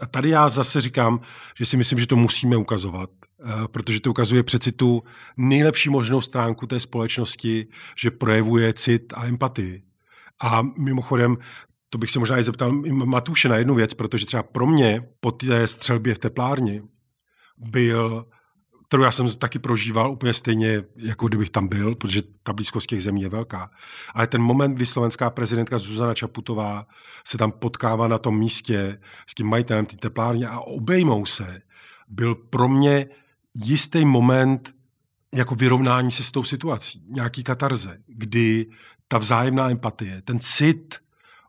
[0.02, 1.20] a tady já zase říkám,
[1.60, 3.10] že si myslím, že to musíme ukazovat,
[3.72, 5.04] protože to ukazuje přeci tu
[5.38, 9.84] nejlepší možnou stránku té společnosti, že projevuje cit a empatii.
[10.42, 11.38] A mimochodem,
[11.90, 15.32] to bych se možná i zeptal Matuše na jednu věc, protože třeba pro mě po
[15.32, 16.82] té střelbě v teplárni
[17.58, 18.26] byl,
[18.88, 23.04] kterou já jsem taky prožíval úplně stejně, jako kdybych tam byl, protože ta blízkost těch
[23.04, 23.70] zemí je velká.
[24.14, 26.86] Ale ten moment, kdy slovenská prezidentka Zuzana Čaputová
[27.28, 31.62] se tam potkává na tom místě s tím majitelem té teplárny a obejmou se,
[32.08, 33.08] byl pro mě
[33.56, 34.76] jistý moment
[35.36, 38.66] jako vyrovnání se s tou situací, nějaký katarze, kdy
[39.08, 40.96] ta vzájemná empatie, ten cit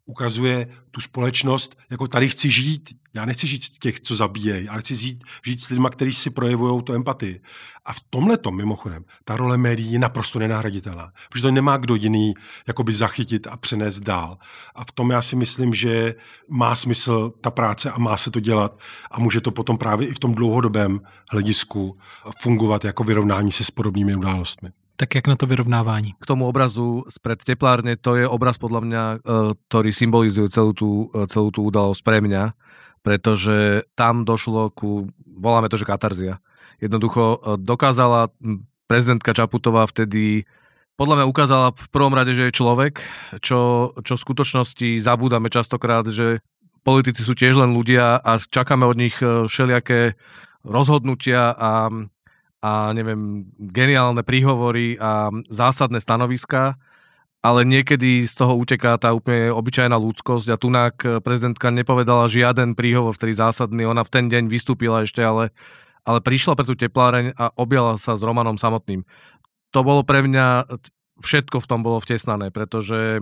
[0.06, 2.90] ukazuje tu společnost, jako tady chci žít.
[3.14, 6.30] Já nechci žít s těch, co zabíjejí, ale chci žít, žít s lidmi, kteří si
[6.30, 7.40] projevují tu empatii.
[7.84, 11.94] A v tomhle tom, mimochodem, ta role médií je naprosto nenahraditelná, protože to nemá kdo
[11.94, 12.34] jiný
[12.66, 14.38] jakoby zachytit a přenést dál.
[14.74, 16.14] A v tom já si myslím, že
[16.48, 20.14] má smysl ta práce a má se to dělat a může to potom právě i
[20.14, 21.98] v tom dlouhodobém hledisku
[22.42, 24.70] fungovat jako vyrovnání se s podobnými událostmi.
[24.96, 26.14] Tak jak na to vyrovnávání?
[26.20, 29.16] K tomu obrazu spred teplárne, to je obraz podľa mňa, e,
[29.68, 32.56] ktorý symbolizuje celú tú, e, celú tú udalosť pre mňa,
[33.04, 36.40] pretože tam došlo ku, voláme to, že katarzia.
[36.80, 38.32] Jednoducho e, dokázala
[38.88, 40.48] prezidentka Čaputová vtedy
[40.96, 43.04] podľa mňa ukázala v prvom rade, že je človek,
[43.44, 46.40] čo, čo v skutočnosti zabúdame častokrát, že
[46.88, 50.16] politici sú tiež len ľudia a čakáme od nich všelijaké
[50.64, 51.92] rozhodnutia a
[52.64, 56.80] a neviem, geniálne príhovory a zásadné stanoviska,
[57.44, 63.14] ale niekedy z toho uteká tá úplne obyčajná ľudskosť a tunak prezidentka nepovedala žiaden príhovor,
[63.14, 65.54] ktorý zásadný, ona v ten deň vystúpila ešte, ale,
[66.02, 69.06] ale prišla pre tú tepláreň a objala sa s Romanom samotným.
[69.70, 70.66] To bolo pre mňa,
[71.22, 73.20] všetko v tom bolo vtesnané, pretože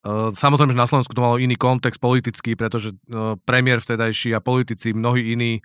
[0.00, 4.40] Uh, samozrejme, že na Slovensku to malo iný kontext politický, pretože uh, premiér vtedajší a
[4.40, 5.60] politici, mnohí iní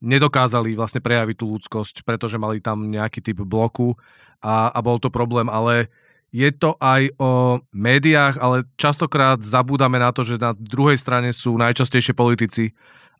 [0.00, 3.96] nedokázali vlastne prejaviť tú ľudskosť, pretože mali tam nejaký typ bloku
[4.40, 5.92] a, a bol to problém, ale
[6.30, 11.58] je to aj o médiách, ale častokrát zabúdame na to, že na druhej strane sú
[11.58, 12.72] najčastejšie politici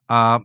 [0.06, 0.40] a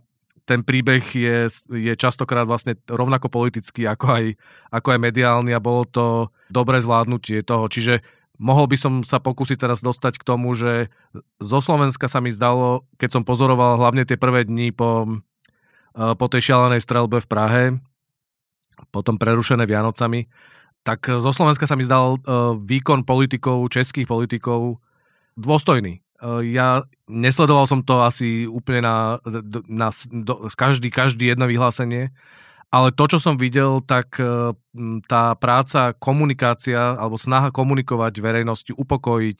[0.46, 4.24] ten príbeh je, je častokrát vlastne rovnako politický ako aj,
[4.70, 6.06] ako aj mediálny a bolo to
[6.46, 7.66] dobré zvládnutie toho.
[7.66, 7.98] Čiže
[8.38, 10.94] mohol by som sa pokúsiť teraz dostať k tomu, že
[11.42, 15.18] zo Slovenska sa mi zdalo, keď som pozoroval hlavne tie prvé dni po
[15.96, 17.62] po tej šialenej strelbe v Prahe,
[18.92, 20.28] potom prerušené Vianocami,
[20.84, 22.20] tak zo Slovenska sa mi zdal
[22.62, 24.78] výkon politikov, českých politikov
[25.34, 26.04] dôstojný.
[26.46, 29.18] Ja nesledoval som to asi úplne na,
[29.66, 32.14] na, do, každý, každý jedno vyhlásenie,
[32.70, 34.20] ale to, čo som videl, tak
[35.08, 39.38] tá práca, komunikácia alebo snaha komunikovať verejnosti, upokojiť,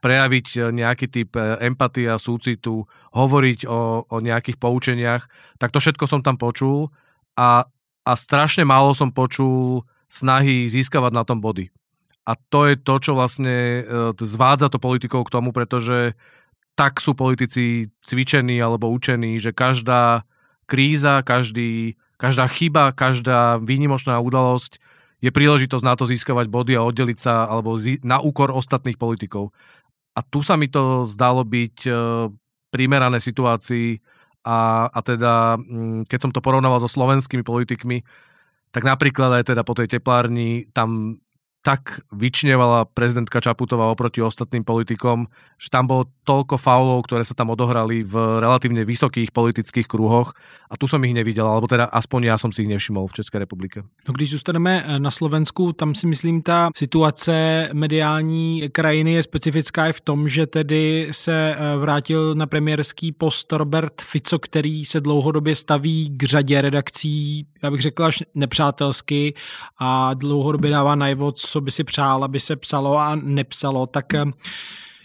[0.00, 2.84] prejaviť e, nejaký typ e, empatie a súcitu,
[3.16, 5.24] hovoriť o, o nejakých poučeniach,
[5.56, 6.92] tak to všetko som tam počul
[7.40, 7.64] a,
[8.04, 11.72] a strašne málo som počul snahy získavať na tom body.
[12.26, 13.82] A to je to, čo vlastne e,
[14.18, 16.18] zvádza to politikov k tomu, pretože
[16.76, 20.26] tak sú politici cvičení alebo učení, že každá
[20.68, 24.82] kríza, každý, každá chyba, každá výnimočná udalosť
[25.24, 29.56] je príležitosť na to získavať body a oddeliť sa alebo na úkor ostatných politikov.
[30.12, 31.90] A tu sa mi to zdalo byť e,
[32.76, 33.96] primerané situácii
[34.44, 38.04] a, a teda, mm, keď som to porovnával so slovenskými politikmi,
[38.70, 41.16] tak napríklad aj teda po tej teplárni tam
[41.66, 45.26] tak vyčnevala prezidentka Čaputová oproti ostatným politikom,
[45.58, 50.30] že tam bolo toľko faulov, ktoré sa tam odohrali v relatívne vysokých politických kruhoch
[50.70, 53.42] a tu som ich nevidel, alebo teda aspoň ja som si ich nevšimol v České
[53.42, 53.82] republike.
[54.06, 59.88] No když zůstaneme eh, na Slovensku, tam si myslím, ta situace mediální krajiny je specifická
[59.88, 65.00] i v tom, že tedy se eh, vrátil na premiérský post Robert Fico, který se
[65.00, 69.34] dlouhodobě staví k řadě redakcí, já bych řekl až nepřátelsky
[69.78, 74.24] a dlouhodobě dává najevo, co by si přál, aby se psalo a nepsalo, tak eh,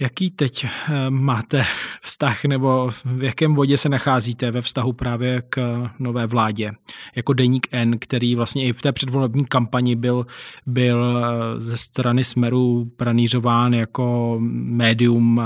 [0.02, 1.66] Jaký teď eh, máte
[2.02, 6.72] vztah nebo v jakém vodě se nacházíte ve vztahu právě k nové vládě?
[7.16, 10.26] Jako Deník N, který vlastně i v té předvolební kampani byl,
[10.66, 15.42] byl eh, ze strany Smeru pranířován jako médium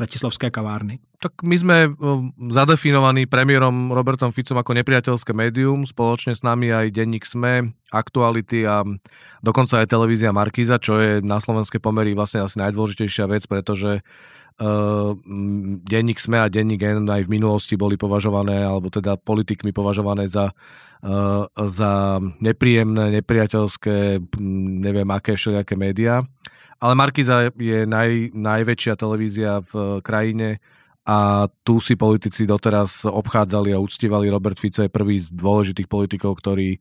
[0.00, 0.96] bratislavské kavárny.
[1.20, 1.76] Tak my sme
[2.48, 8.80] zadefinovaní premiérom Robertom Ficom ako nepriateľské médium, spoločne s nami aj denník SME, aktuality a
[9.44, 14.00] dokonca aj televízia Markíza, čo je na slovenské pomery vlastne asi najdôležitejšia vec, pretože
[14.60, 15.16] Uh,
[15.88, 20.52] denník SME a denník N aj v minulosti boli považované, alebo teda politikmi považované za,
[21.00, 24.20] uh, za nepríjemné, nepriateľské,
[24.84, 26.28] neviem aké všelijaké médiá.
[26.80, 30.64] Ale Markiza je naj, najväčšia televízia v krajine
[31.04, 34.32] a tu si politici doteraz obchádzali a uctívali.
[34.32, 36.78] Robert Fico je prvý z dôležitých politikov, ktorý e,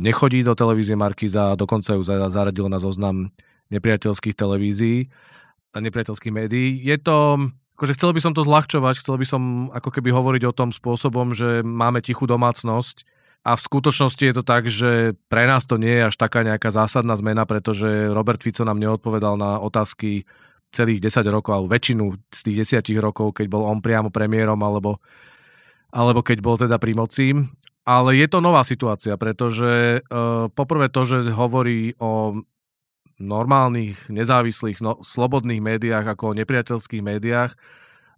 [0.00, 3.28] nechodí do televízie Markiza a dokonca ju zaradil na zoznam
[3.68, 5.12] nepriateľských televízií
[5.72, 6.80] a nepriateľských médií.
[6.80, 10.56] Je to, akože chcel by som to zľahčovať, chcel by som ako keby hovoriť o
[10.56, 13.04] tom spôsobom, že máme tichú domácnosť
[13.44, 16.72] a v skutočnosti je to tak, že pre nás to nie je až taká nejaká
[16.72, 20.24] zásadná zmena, pretože Robert Fico nám neodpovedal na otázky
[20.72, 24.96] celých 10 rokov, alebo väčšinu z tých 10 rokov, keď bol on priamo premiérom, alebo,
[25.92, 27.36] alebo keď bol teda pri moci.
[27.84, 32.40] Ale je to nová situácia, pretože uh, poprvé to, že hovorí o
[33.20, 37.52] normálnych, nezávislých, no, slobodných médiách ako o nepriateľských médiách,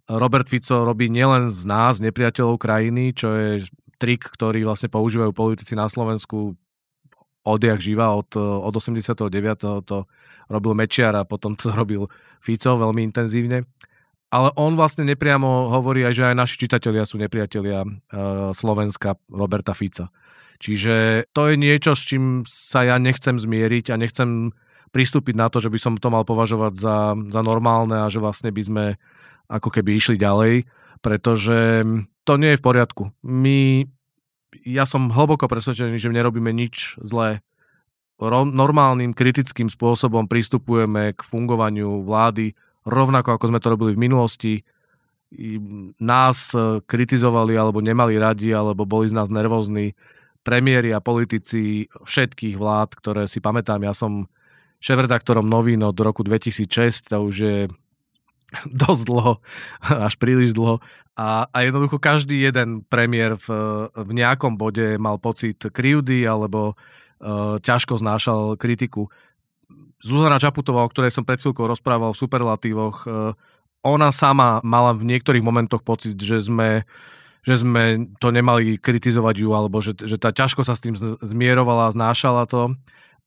[0.07, 3.67] Robert Fico robí nielen z nás, nepriateľov krajiny, čo je
[3.97, 6.57] trik, ktorý vlastne používajú politici na Slovensku
[7.47, 9.31] odjak živa, od, od 89.
[9.87, 9.97] to
[10.51, 12.11] robil Mečiar a potom to robil
[12.43, 13.67] Fico veľmi intenzívne.
[14.27, 19.71] Ale on vlastne nepriamo hovorí aj, že aj naši čitatelia sú nepriatelia uh, Slovenska Roberta
[19.71, 20.11] Fica.
[20.59, 24.51] Čiže to je niečo, s čím sa ja nechcem zmieriť a nechcem
[24.91, 28.51] pristúpiť na to, že by som to mal považovať za, za normálne a že vlastne
[28.51, 28.85] by sme
[29.47, 30.67] ako keby išli ďalej,
[30.99, 31.87] pretože
[32.27, 33.03] to nie je v poriadku.
[33.23, 33.87] My,
[34.67, 37.39] ja som hlboko presvedčený, že nerobíme nič zlé.
[38.19, 42.51] Normálnym kritickým spôsobom pristupujeme k fungovaniu vlády
[42.87, 44.53] rovnako ako sme to robili v minulosti.
[45.99, 49.91] Nás e, kritizovali alebo nemali radi, alebo boli z nás nervózni
[50.47, 53.83] premiéri a politici všetkých vlád, ktoré si pamätám.
[53.83, 54.31] Ja som
[54.79, 57.57] šéf-redaktorom novín od roku 2006, to už je
[58.85, 59.33] dosť dlho,
[60.07, 60.79] až príliš dlho.
[61.17, 63.47] A, a jednoducho každý jeden premiér v,
[63.89, 69.09] v nejakom bode mal pocit krivdy alebo uh, ťažko znášal kritiku.
[70.05, 73.33] Zuzana Čaputová, o ktorej som pred chvíľkou rozprával v superlatívoch, e,
[73.81, 76.85] ona sama mala v niektorých momentoch pocit, že sme,
[77.41, 81.89] že sme to nemali kritizovať ju, alebo že, že tá ťažko sa s tým zmierovala,
[81.97, 82.77] znášala to.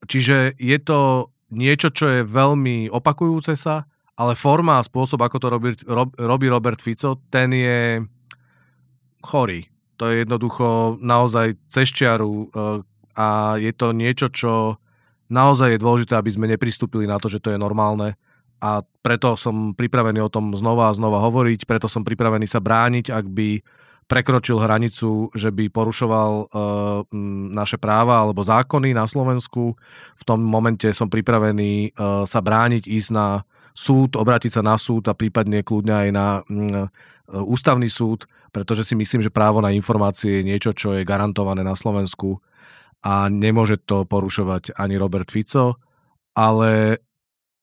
[0.07, 5.48] Čiže je to niečo, čo je veľmi opakujúce sa, ale forma a spôsob, ako to
[5.50, 8.02] robí, rob, robí Robert Fico, ten je
[9.22, 9.68] chorý.
[10.00, 12.80] To je jednoducho naozaj cez čiaru e,
[13.20, 14.80] a je to niečo, čo
[15.28, 18.16] naozaj je dôležité, aby sme nepristúpili na to, že to je normálne
[18.61, 23.08] a preto som pripravený o tom znova a znova hovoriť, preto som pripravený sa brániť,
[23.08, 23.48] ak by
[24.04, 26.48] prekročil hranicu, že by porušoval uh,
[27.56, 29.78] naše práva alebo zákony na Slovensku.
[30.18, 35.07] V tom momente som pripravený uh, sa brániť, ísť na súd, obrátiť sa na súd
[35.11, 36.87] a prípadne kľudne aj na uh,
[37.31, 41.79] ústavný súd, pretože si myslím, že právo na informácie je niečo, čo je garantované na
[41.79, 42.43] Slovensku
[43.01, 45.81] a nemôže to porušovať ani Robert Fico,
[46.37, 47.01] ale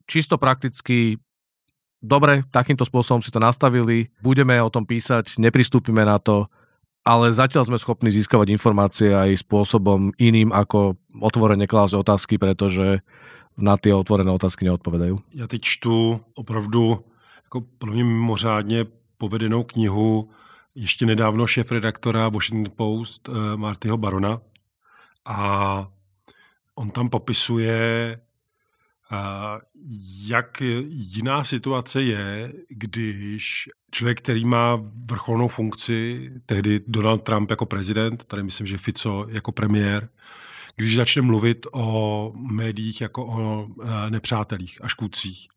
[0.09, 1.21] čisto prakticky
[2.01, 6.49] dobre, takýmto spôsobom si to nastavili, budeme o tom písať, nepristúpime na to,
[7.07, 12.99] ale zatiaľ sme schopní získavať informácie aj spôsobom iným, ako otvorene klásť otázky, pretože
[13.57, 15.19] na tie otvorené otázky neodpovedajú.
[15.33, 17.05] Já teď čtu opravdu
[17.43, 18.85] jako pro mě mimořádně
[19.17, 20.29] povedenou knihu
[20.75, 24.41] ještě nedávno šéf redaktora Washington Post eh, Martyho Barona,
[25.27, 25.87] a
[26.75, 28.19] on tam popisuje,
[30.25, 38.23] jak jiná situace je, když člověk, který má vrcholnou funkci, tehdy Donald Trump jako prezident,
[38.23, 40.09] tady myslím, že Fico jako premiér,
[40.77, 43.67] když začne mluvit o médiích jako o
[44.09, 45.47] nepřátelích a škůdcích.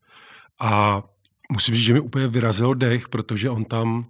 [0.60, 1.02] A
[1.52, 4.06] musím říct, že mi úplně vyrazil dech, protože on tam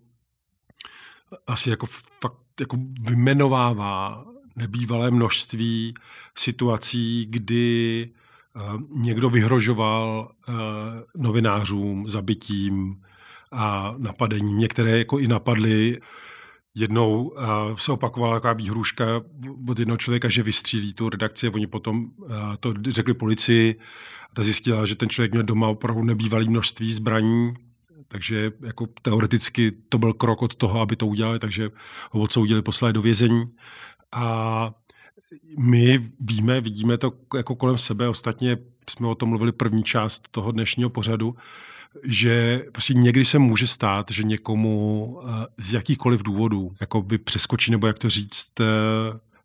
[1.47, 4.25] asi jako fakt jako vymenovává
[4.57, 5.95] nebývalé množství
[6.39, 8.09] situací, kdy
[8.57, 10.53] eh, někdo vyhrožoval eh,
[11.17, 13.03] novinářům zabitím
[13.53, 14.59] a napadením.
[14.59, 15.99] Některé jako i napadly.
[16.75, 17.45] Jednou eh,
[17.77, 19.05] se opakovala taková výhruška
[19.69, 21.49] od jednoho člověka, že vystřílí tu redakci.
[21.49, 22.11] Oni potom
[22.61, 23.81] to řekli policii.
[24.35, 27.55] Ta zjistila, že ten člověk měl doma opravdu nebývalé množství zbraní,
[28.09, 31.71] takže jako teoreticky to byl krok od toho, aby to udělali, takže
[32.11, 33.45] ho odsoudili, poslali do vězení.
[34.13, 34.75] A
[35.59, 38.57] my víme, vidíme to jako kolem sebe, ostatně
[38.91, 41.37] jsme o tom mluvili první část toho dnešního pořadu,
[42.05, 47.71] že prostě někdy se může stát, že někomu eh, z jakýchkoliv důvodů jako by přeskočí,
[47.71, 48.65] nebo jak to říct, eh,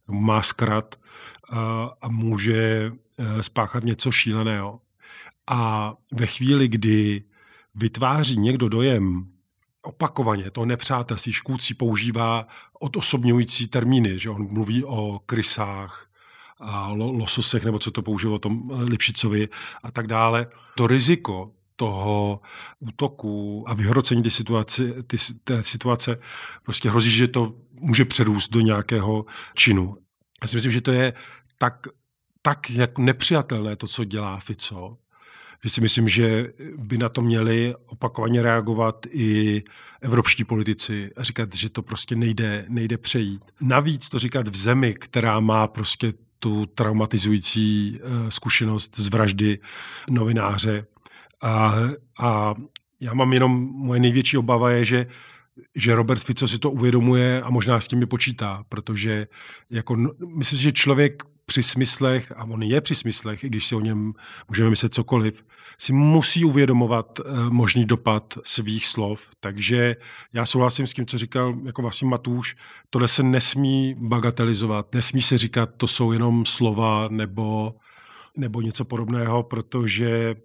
[0.08, 1.56] má zkrat eh,
[2.02, 2.91] a může
[3.41, 4.80] spáchat něco šíleného.
[5.48, 7.24] A ve chvíli, kdy
[7.76, 9.28] vytváří někdo dojem,
[9.82, 12.48] opakovaně to nepřátelství škůdcí používá
[12.80, 16.10] odosobňující termíny, že on mluví o krysách,
[16.60, 19.50] a lososech, nebo co to použil o tom Lipšicovi
[19.84, 20.48] a tak dále.
[20.76, 22.41] To riziko toho
[22.80, 26.17] útoku a vyhrocení ty situace, ty, té situace
[26.63, 29.97] prostě hrozí, že to může přerůst do nějakého činu.
[30.41, 31.13] Já si myslím, že to je
[31.57, 31.88] tak,
[32.41, 34.97] tak jak nepřijatelné to, co dělá Fico,
[35.63, 39.63] že si myslím, že by na to měli opakovaně reagovat i
[40.01, 43.41] evropští politici a říkat, že to prostě nejde, nejde přejít.
[43.61, 49.59] Navíc to říkat v zemi, která má prostě tu traumatizující eh, zkušenost z vraždy
[50.09, 50.86] novináře.
[51.41, 51.75] A,
[52.19, 52.55] a
[52.99, 55.07] já mám jenom, moje největší obava je, že
[55.75, 59.27] že Robert Fico si to uvědomuje a možná s tím mi počítá, protože
[59.69, 59.95] jako,
[60.38, 63.79] myslím si, že člověk při smyslech, a on je při smyslech, i když si o
[63.79, 64.13] něm
[64.47, 65.45] můžeme myslet cokoliv,
[65.77, 69.27] si musí uvědomovat uh, možný dopad svých slov.
[69.39, 69.95] Takže
[70.33, 72.55] já souhlasím s tím, co říkal jako vlastně Matůš,
[72.89, 77.75] tohle se nesmí bagatelizovat, nesmí se říkat, to jsou jenom slova nebo,
[78.38, 80.36] nebo něco podobného, protože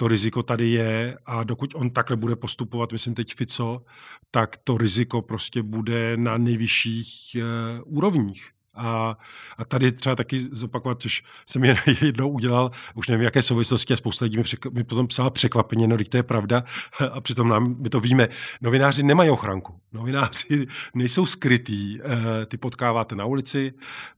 [0.00, 3.84] to riziko tady je a dokud on takhle bude postupovat, myslím teď Fico,
[4.30, 8.50] tak to riziko prostě bude na nejvyšších uh, úrovních.
[8.74, 9.16] A,
[9.58, 13.96] a tady třeba taky zopakovat, což jsem je jednou udělal, už nevím, jaké souvislosti a
[13.96, 16.64] spousta lidí mi, přek, mi potom psala překvapeně, no to je pravda
[17.12, 18.28] a přitom nám, my to víme.
[18.60, 19.80] Novináři nemají ochranku.
[19.92, 23.72] Novináři nejsou skrytý, eh, ty potkáváte na ulici,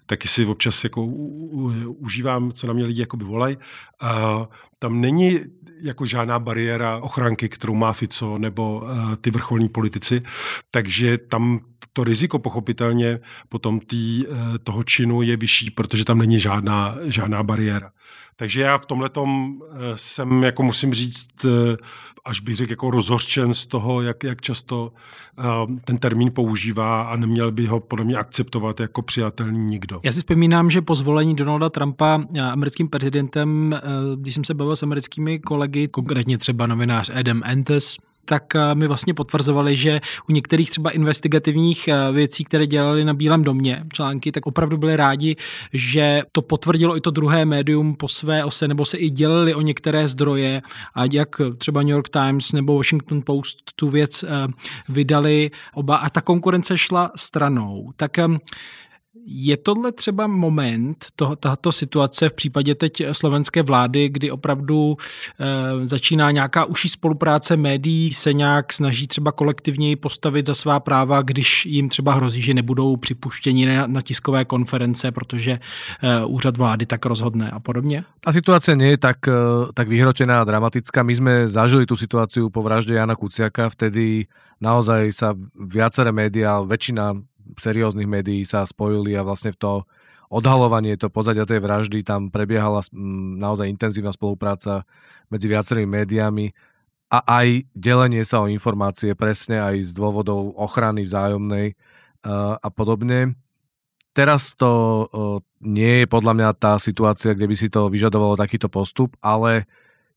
[0.06, 1.08] taky si občas jako u,
[1.52, 3.58] u, užívám, co na mě lidi jakoby volají.
[4.00, 4.48] A
[4.78, 5.40] tam není
[5.82, 10.22] jako žádná bariéra ochranky, kterou má Fico nebo uh, ty vrcholní politici,
[10.70, 11.58] takže tam
[11.92, 13.80] to riziko pochopitelně potom
[14.28, 17.90] uh, toho činu je vyšší, protože tam není žádná, žádná bariéra.
[18.36, 19.48] Takže já v tomhle uh,
[19.94, 21.50] jsem, jako musím říct, uh,
[22.24, 24.92] až bych řekl, jako rozhořčen z toho, jak, jak často
[25.38, 30.00] uh, ten termín používá a neměl by ho podle mě akceptovat jako přijatelný nikdo.
[30.02, 33.80] Já si vzpomínám, že po zvolení Donalda Trumpa americkým prezidentem,
[34.16, 38.86] když jsem se bavil s americkými kolegy, konkrétně třeba novinář Adam Entes, tak eh, mi
[38.86, 44.32] vlastně potvrzovali, že u některých třeba investigativních eh, věcí, které dělali na Bílém domě, články,
[44.32, 45.36] tak opravdu byli rádi,
[45.72, 49.60] že to potvrdilo i to druhé médium po své ose, nebo se i dělili o
[49.60, 50.62] některé zdroje,
[50.94, 54.28] a jak třeba New York Times nebo Washington Post tu věc eh,
[54.88, 57.92] vydali oba a ta konkurence šla stranou.
[57.96, 58.18] Tak
[59.26, 64.96] je tohle třeba moment, to, tato situace v případě teď slovenské vlády, kdy opravdu
[65.40, 71.22] e, začíná nějaká užší spolupráce médií, se nějak snaží třeba kolektivněji postavit za svá práva,
[71.22, 76.86] když jim třeba hrozí, že nebudou připuštěni na, na tiskové konference, protože e, úřad vlády
[76.86, 78.04] tak rozhodne a podobně?
[78.20, 79.32] Ta situace je tak, eh,
[79.74, 81.02] tak vyhrotená a dramatická.
[81.02, 84.26] My jsme zažili tu situaci po vražde Jana Kuciaka, vtedy
[84.62, 87.18] naozaj sa viaceré médiá, väčšina
[87.60, 89.72] serióznych médií sa spojili a vlastne v to
[90.32, 92.80] odhalovanie, to pozadia tej vraždy, tam prebiehala
[93.36, 94.88] naozaj intenzívna spolupráca
[95.28, 96.56] medzi viacerými médiami
[97.12, 101.76] a aj delenie sa o informácie presne aj z dôvodov ochrany vzájomnej
[102.24, 103.36] a podobne.
[104.16, 105.04] Teraz to
[105.60, 109.68] nie je podľa mňa tá situácia, kde by si to vyžadovalo takýto postup, ale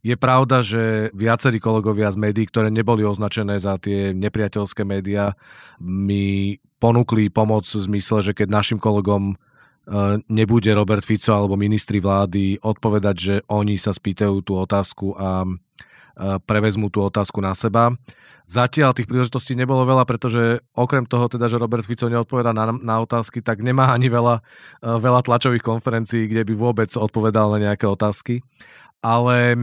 [0.05, 5.33] je pravda, že viacerí kolegovia z médií, ktoré neboli označené za tie nepriateľské médiá,
[5.81, 6.55] mi
[6.85, 9.35] ponúkli pomoc v zmysle, že keď našim kolegom e,
[10.29, 15.49] nebude Robert Fico alebo ministri vlády odpovedať, že oni sa spýtajú tú otázku a e,
[16.45, 17.89] prevezmú tú otázku na seba.
[18.45, 23.01] Zatiaľ tých príležitostí nebolo veľa, pretože okrem toho teda, že Robert Fico neodpovedá na, na
[23.01, 24.45] otázky, tak nemá ani veľa,
[24.85, 28.45] e, veľa tlačových konferencií, kde by vôbec odpovedal na nejaké otázky.
[29.01, 29.57] Ale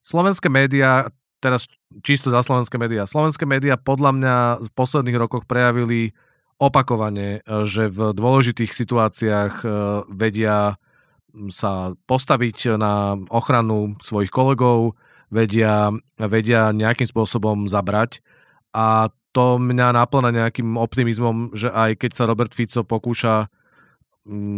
[0.00, 1.12] slovenské médiá,
[1.44, 1.68] teraz
[2.00, 4.34] čisto za slovenské médiá, slovenské médiá podľa mňa
[4.64, 6.16] v posledných rokoch prejavili
[6.56, 9.68] opakovane, e, že v dôležitých situáciách e,
[10.08, 10.80] vedia
[11.52, 14.96] sa postaviť na ochranu svojich kolegov,
[15.28, 18.24] vedia, vedia nejakým spôsobom zabrať.
[18.72, 23.52] A to mňa naplňa nejakým optimizmom, že aj keď sa Robert Fico pokúša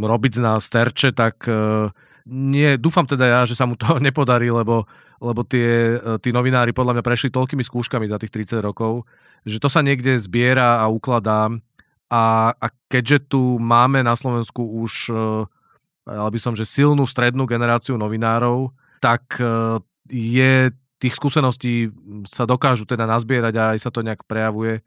[0.07, 1.91] robiť z nás terče, tak uh,
[2.31, 4.87] nie, dúfam teda ja, že sa mu to nepodarí, lebo,
[5.19, 9.03] lebo tie, tí novinári podľa mňa prešli toľkými skúškami za tých 30 rokov,
[9.43, 11.51] že to sa niekde zbiera a ukladá
[12.09, 15.13] a, a keďže tu máme na Slovensku už,
[16.09, 19.45] ale by som, že silnú strednú generáciu novinárov, tak e,
[20.11, 21.93] je tých skúseností
[22.27, 24.83] sa dokážu teda nazbierať a aj sa to nejak prejavuje.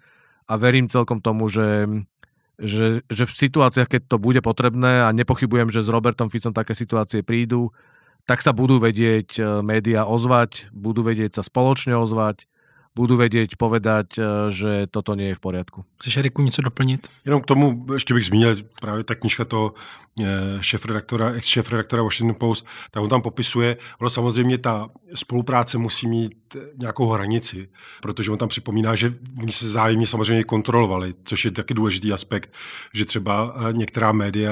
[0.50, 1.88] A verím celkom tomu, že
[2.62, 6.78] že, že v situáciách, keď to bude potrebné a nepochybujem, že s Robertom Ficom také
[6.78, 7.74] situácie prídu,
[8.30, 12.46] tak sa budú vedieť e, médiá ozvať, budú vedieť sa spoločne ozvať,
[12.96, 14.22] budú vedieť povedať, e,
[14.52, 15.80] že toto nie je v poriadku.
[15.98, 17.08] Chceš, Eriku, něco doplnit?
[17.26, 19.74] Jenom k tomu ještě bych zmínil právě ta knižka toho
[20.20, 26.58] e, šéf-redaktora, ex-šéf-redaktora Washington Post, tak on tam popisuje, ono samozřejmě ta spolupráce musí mít
[26.78, 27.70] nějakou hranici,
[28.02, 32.54] protože on tam připomíná, že oni se zájemně samozřejmě kontrolovali, což je taky důležitý aspekt,
[32.94, 34.52] že třeba e, některá média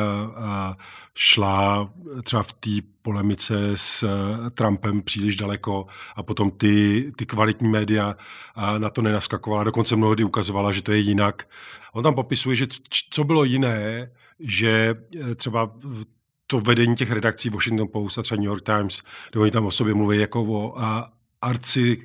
[1.15, 1.89] šla
[2.23, 2.69] třeba v té
[3.09, 8.15] polemice s eh, Trumpem příliš daleko a potom ty, ty kvalitní média
[8.77, 11.49] na to nenaskakovala, dokonce mnohdy ukazovala, že to je jinak.
[11.93, 12.67] On tam popisuje, že
[13.09, 15.71] co bylo jiné, že eh, třeba
[16.47, 19.01] to vedení těch redakcí Washington Post a třeba New York Times,
[19.31, 21.97] kde oni tam o sobě mluví jako o a arci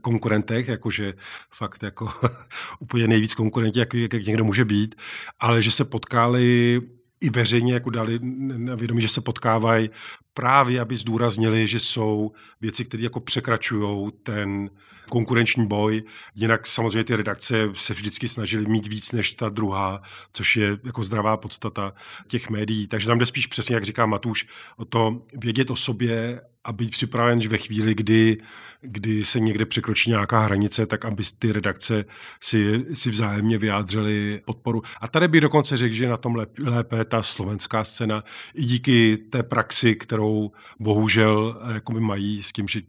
[0.00, 1.14] konkurentech, jakože
[1.50, 2.10] fakt jako
[2.78, 4.94] úplně nejvíc konkurenti, jak, jak někdo může být,
[5.40, 6.80] ale že se potkali
[7.20, 9.90] i veřejně jako dali na vědomí, že se potkávají
[10.34, 14.70] právě, aby zdůraznili, že jsou věci, které jako překračují ten
[15.10, 16.02] konkurenční boj.
[16.34, 20.02] Jinak samozřejmě ty redakce se vždycky snažily mít víc než ta druhá,
[20.32, 21.94] což je jako zdravá podstata
[22.26, 22.86] těch médií.
[22.86, 24.46] Takže tam jde spíš přesně, jak říká Matuš,
[24.76, 28.36] o to vědět o sobě a být připraven, že ve chvíli, kdy,
[28.80, 32.04] kdy se někde překročí nějaká hranice, tak aby ty redakce
[32.40, 34.82] si, si vzájemně vyjádřily podporu.
[35.00, 39.42] A tady bych dokonce řekl, že na tom lépe ta slovenská scéna i díky té
[39.42, 40.50] praxi, kterou
[40.80, 42.80] bohužel eh, jakoby mají s tím, že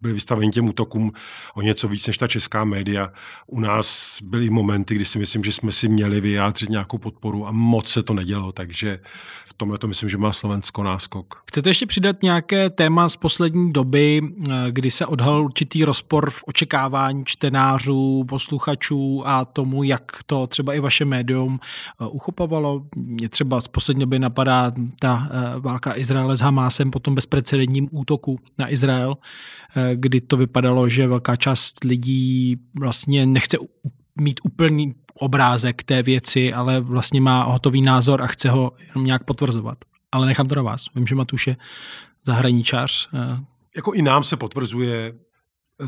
[0.00, 1.12] byli vystaveni těm útokům
[1.54, 3.12] o něco víc než ta česká média.
[3.46, 7.52] U nás byly momenty, kdy si myslím, že jsme si měli vyjádřit nějakou podporu a
[7.52, 9.00] moc se to nedělo, takže
[9.44, 11.42] v tomhle to myslím, že má Slovensko náskok.
[11.48, 16.44] Chcete ještě přidat nějaké téma z poslední doby, eh, kdy se odhalil určitý rozpor v
[16.46, 22.84] očekávání čtenářů, posluchačů a tomu, jak to třeba i vaše médium eh, uchopovalo?
[22.96, 27.88] Mě třeba z poslední doby napadá ta eh, válka Izraele s Hamásem po tom bezprecedentním
[27.90, 29.16] útoku na Izrael,
[29.94, 33.58] kdy to vypadalo, že velká část lidí vlastně nechce
[34.20, 39.78] mít úplný obrázek té věci, ale vlastně má hotový názor a chce ho nějak potvrzovat.
[40.12, 40.86] Ale nechám to na vás.
[40.94, 41.56] Vím, že Matuš je
[42.24, 43.08] zahraničář.
[43.14, 43.44] Eh.
[43.76, 45.12] Jako i nám se potvrzuje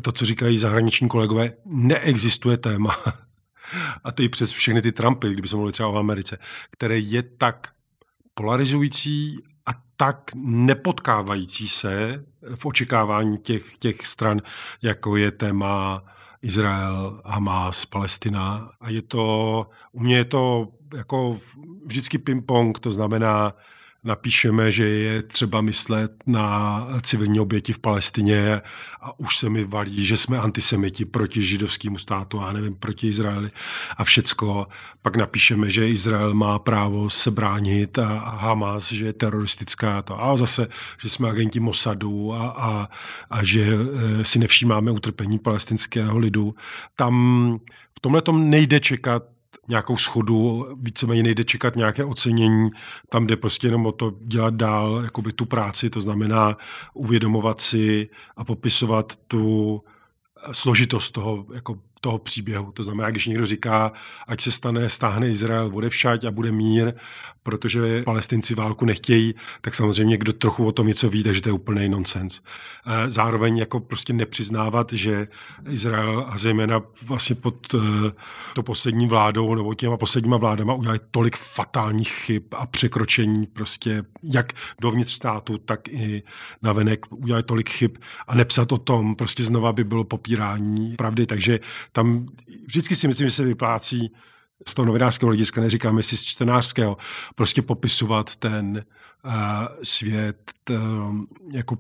[0.03, 2.97] to, co říkají zahraniční kolegové, neexistuje téma,
[4.05, 6.39] a to i přes všechny ty Trumpy, kdyby se mluvili třeba o Americe,
[6.71, 7.73] které je tak
[8.35, 12.25] polarizující a tak nepotkávající se
[12.55, 14.43] v očekávání těch, těch stran,
[14.83, 16.03] jako je téma
[16.43, 18.71] Izrael, Hamas, Palestina.
[18.81, 21.39] A je to, u mě je to jako
[21.87, 23.55] vždycky ping-pong, to znamená,
[24.07, 28.63] napíšeme, že je třeba myslet na civilní oběti v Palestině
[29.01, 33.49] a už se mi valí, že jsme antisemiti proti židovskému státu a nevím, proti Izraeli
[33.97, 34.67] a všecko.
[35.03, 40.23] Pak napíšeme, že Izrael má právo se bránit a, Hamas, že je teroristická to.
[40.23, 40.69] A zase,
[41.03, 42.89] že jsme agenti Mossadu a, a,
[43.31, 46.55] a že e, si nevšímáme utrpení palestinského lidu.
[46.97, 47.15] Tam
[47.97, 49.36] v tomhle tom nejde čekat
[49.69, 52.71] nějakou schodu, víceméně nejde čekat nějaké ocenění,
[53.09, 56.57] tam jde prostě jenom o to dělat dál jakoby tu práci, to znamená
[56.95, 59.83] uvědomovat si a popisovat tu
[60.53, 62.73] složitost toho jako toho příběhu.
[62.73, 63.93] To znamená, když někdo říká,
[64.27, 66.95] ať se stane, stáhne Izrael odevšať a bude mír,
[67.43, 71.53] protože palestinci válku nechtějí, tak samozřejmě kdo trochu o tom něco ví, takže to je
[71.53, 72.41] úplný nonsens.
[72.87, 75.29] Eh, zároveň jako prostě nepřiznávat, že
[75.69, 77.79] Izrael a zejména vlastně pod eh,
[78.55, 84.53] to poslední vládou nebo těma posledníma vládama udělali tolik fatálních chyb a překročení prostě jak
[84.81, 86.23] dovnitř státu, tak i
[86.63, 87.91] navenek udělali tolik chyb
[88.27, 91.61] a nepsat o tom prostě znova by bylo popírání pravdy, takže
[91.97, 92.27] tam
[92.67, 94.13] vždycky si myslím, že se vyplácí
[94.69, 96.97] z toho novinářského hlediska, neříkáme si z čtenářského,
[97.35, 98.85] prostě popisovat ten
[99.83, 100.77] svět uh,
[101.53, 101.77] jako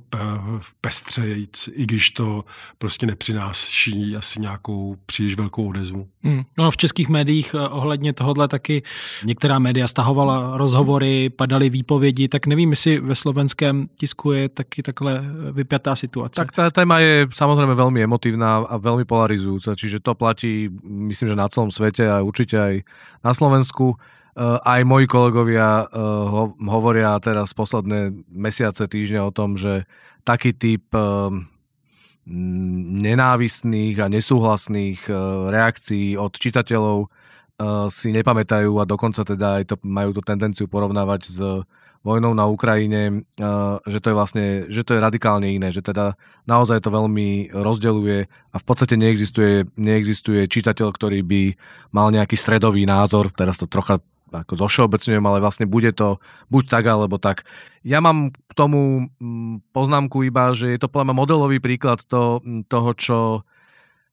[0.58, 2.44] v pestřejíc, i když to
[2.78, 6.08] prostě nepřináší asi nějakou příliš velkou odezvu.
[6.22, 6.42] Hmm.
[6.58, 8.82] No v českých médiích eh, ohledně tohohle taky
[9.24, 15.24] některá média stahovala rozhovory, padaly výpovědi, tak nevím, jestli ve slovenském tisku je taky takhle
[15.52, 16.40] vypjatá situace.
[16.40, 21.36] Tak ta téma je samozřejmě velmi emotivná a velmi polarizující, čiže to platí, myslím, že
[21.36, 22.82] na celom světě a určitě aj
[23.24, 23.96] na Slovensku.
[24.36, 29.88] Uh, aj moji kolegovia uh, ho, hovoria teraz posledné mesiace, týždne o tom, že
[30.28, 31.32] taký typ uh,
[33.00, 35.06] nenávistných a nesúhlasných
[35.46, 37.06] reakcií od čitateľov
[37.86, 41.38] si nepamätajú a dokonca teda aj to, majú tú tendenciu porovnávať s
[42.02, 43.22] vojnou na Ukrajine,
[43.86, 46.18] že to je vlastne, že to je radikálne iné, že teda
[46.50, 51.42] naozaj to veľmi rozdeluje a v podstate neexistuje, neexistuje čitateľ, ktorý by
[51.94, 54.02] mal nejaký stredový názor, teraz to trocha
[54.32, 56.18] ako zošeobecňujem, ale vlastne bude to
[56.50, 57.46] buď tak, alebo tak.
[57.86, 62.66] Ja mám k tomu mm, poznámku iba, že je to podľa modelový príklad to, mm,
[62.66, 63.18] toho, čo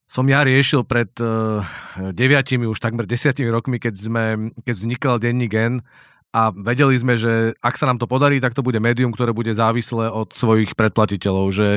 [0.05, 1.64] som ja riešil pred uh,
[2.14, 4.24] deviatimi, už takmer desiatimi rokmi, keď, sme,
[4.61, 5.82] keď vznikal denní gen
[6.36, 9.49] a vedeli sme, že ak sa nám to podarí, tak to bude médium, ktoré bude
[9.55, 11.70] závislé od svojich predplatiteľov, že,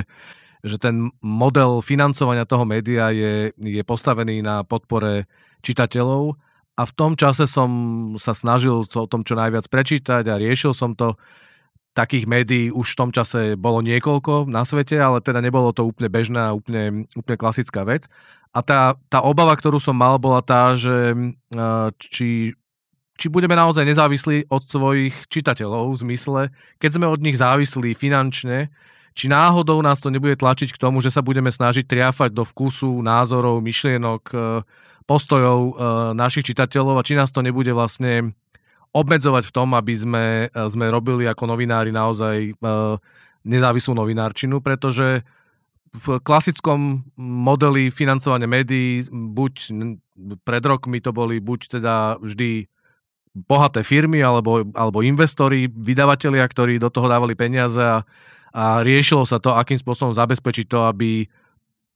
[0.61, 5.25] že ten model financovania toho média je, je postavený na podpore
[5.65, 6.37] čitateľov
[6.77, 7.71] a v tom čase som
[8.21, 11.17] sa snažil o tom čo najviac prečítať a riešil som to.
[11.97, 16.13] Takých médií už v tom čase bolo niekoľko na svete, ale teda nebolo to úplne
[16.13, 18.05] bežná, úplne, úplne klasická vec.
[18.53, 21.17] A tá, tá obava, ktorú som mal, bola tá, že
[21.97, 22.53] či,
[23.17, 26.43] či budeme naozaj nezávislí od svojich čitateľov v zmysle,
[26.77, 28.69] keď sme od nich závislí finančne,
[29.17, 33.01] či náhodou nás to nebude tlačiť k tomu, že sa budeme snažiť triafať do vkusu,
[33.01, 34.37] názorov, myšlienok, e,
[35.07, 35.73] postojov e,
[36.19, 38.35] našich čitateľov a či nás to nebude vlastne
[38.91, 42.59] obmedzovať v tom, aby sme, e, sme robili ako novinári naozaj
[43.47, 45.23] nezávislú novinárčinu, pretože
[45.97, 49.73] v klasickom modeli financovania médií, buď
[50.45, 52.69] pred rokmi to boli buď teda vždy
[53.33, 58.03] bohaté firmy alebo, alebo investori, vydavatelia, ktorí do toho dávali peniaze a,
[58.53, 61.29] a riešilo sa to, akým spôsobom zabezpečiť to, aby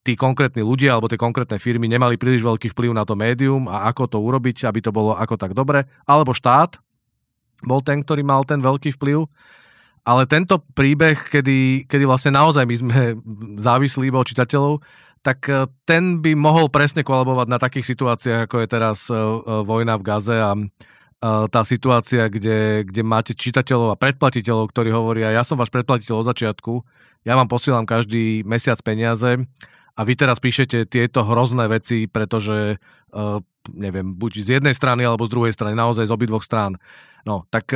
[0.01, 3.89] tí konkrétni ľudia alebo tie konkrétne firmy nemali príliš veľký vplyv na to médium a
[3.93, 5.85] ako to urobiť, aby to bolo ako tak dobre.
[6.09, 6.81] Alebo štát
[7.61, 9.29] bol ten, ktorý mal ten veľký vplyv.
[10.01, 13.01] Ale tento príbeh, kedy, kedy vlastne naozaj my sme
[13.69, 14.81] závislí iba od čitateľov,
[15.21, 19.19] tak e, ten by mohol presne kolabovať na takých situáciách, ako je teraz e, e,
[19.69, 20.57] vojna v Gaze a
[21.21, 26.29] tá situácia, kde, kde máte čitateľov a predplatiteľov, ktorí hovoria, ja som váš predplatiteľ od
[26.33, 26.81] začiatku,
[27.29, 29.37] ja vám posielam každý mesiac peniaze
[29.95, 32.79] a vy teraz píšete tieto hrozné veci, pretože
[33.75, 36.79] neviem, buď z jednej strany alebo z druhej strany, naozaj z obidvoch strán.
[37.27, 37.75] No, tak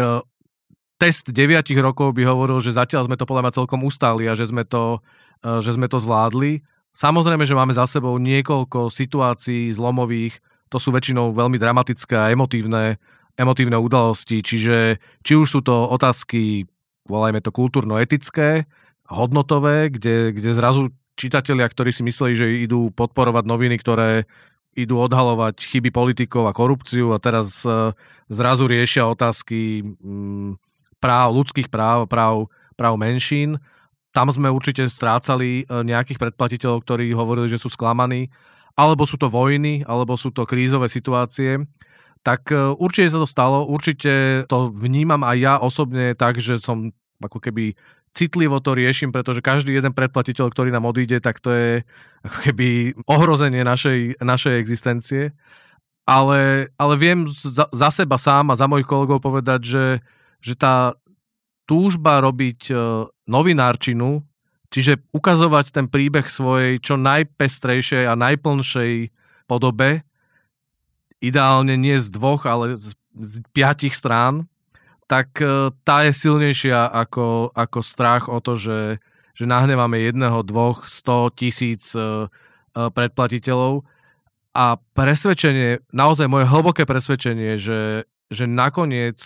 [0.96, 4.48] test 9 rokov by hovoril, že zatiaľ sme to podľa mňa celkom ustáli a že
[4.48, 5.04] sme to,
[5.42, 6.64] že sme to zvládli.
[6.94, 10.38] Samozrejme, že máme za sebou niekoľko situácií zlomových,
[10.70, 12.96] to sú väčšinou veľmi dramatické a emotívne
[13.34, 16.70] emotívne udalosti, čiže či už sú to otázky,
[17.10, 18.62] volajme to kultúrno-etické,
[19.10, 24.26] hodnotové, kde, kde zrazu čitatelia, ktorí si mysleli, že idú podporovať noviny, ktoré
[24.74, 27.94] idú odhalovať chyby politikov a korupciu a teraz e,
[28.26, 30.58] zrazu riešia otázky mm,
[30.98, 33.62] práv, ľudských práv, práv, práv menšín.
[34.10, 38.34] Tam sme určite strácali e, nejakých predplatiteľov, ktorí hovorili, že sú sklamaní,
[38.74, 41.62] alebo sú to vojny, alebo sú to krízové situácie.
[42.26, 46.90] Tak e, určite sa to stalo, určite to vnímam aj ja osobne tak, že som
[47.22, 47.78] ako keby
[48.14, 51.70] citlivo to riešim, pretože každý jeden predplatiteľ, ktorý nám odíde, tak to je
[52.22, 52.68] ako keby
[53.10, 55.34] ohrozenie našej, našej existencie.
[56.06, 59.86] Ale, ale viem za, za seba sám a za mojich kolegov povedať, že,
[60.38, 60.94] že tá
[61.64, 62.74] túžba robiť e,
[63.24, 64.20] novinárčinu,
[64.68, 68.92] čiže ukazovať ten príbeh svojej čo najpestrejšej a najplnšej
[69.48, 70.04] podobe,
[71.24, 74.44] ideálne nie z dvoch, ale z, z piatich strán,
[75.06, 78.98] tak e, tá je silnejšia ako, ako strach o to, že,
[79.36, 82.26] že nahneváme jedného, dvoch, sto tisíc e, e,
[82.72, 83.84] predplatiteľov.
[84.54, 89.18] A presvedčenie, naozaj moje hlboké presvedčenie, že, že nakoniec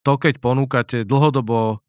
[0.00, 1.84] to, keď ponúkate dlhodobo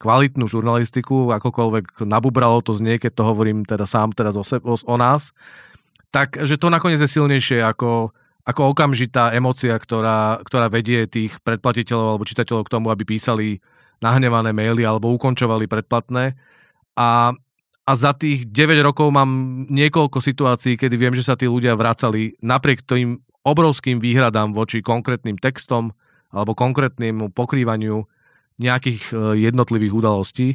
[0.00, 4.76] kvalitnú žurnalistiku, akokoľvek nabubralo to znie, keď to hovorím teda sám teraz o, se, o,
[4.76, 5.36] o nás,
[6.08, 8.12] tak že to nakoniec je silnejšie ako,
[8.46, 13.58] ako okamžitá emocia, ktorá, ktorá vedie tých predplatiteľov alebo čitateľov k tomu, aby písali
[13.98, 16.38] nahnevané maily alebo ukončovali predplatné.
[16.94, 17.34] A,
[17.82, 19.30] a za tých 9 rokov mám
[19.66, 25.42] niekoľko situácií, kedy viem, že sa tí ľudia vracali napriek tým obrovským výhradám voči konkrétnym
[25.42, 25.90] textom
[26.30, 28.06] alebo konkrétnemu pokrývaniu
[28.58, 29.14] nejakých e,
[29.50, 30.48] jednotlivých udalostí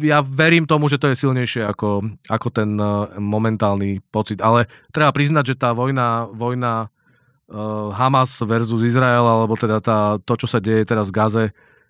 [0.00, 4.40] ja verím tomu, že to je silnejšie ako, ako ten uh, momentálny pocit.
[4.40, 10.34] Ale treba priznať, že tá vojna, vojna uh, Hamas versus Izrael, alebo teda tá, to,
[10.40, 11.44] čo sa deje teraz v Gaze,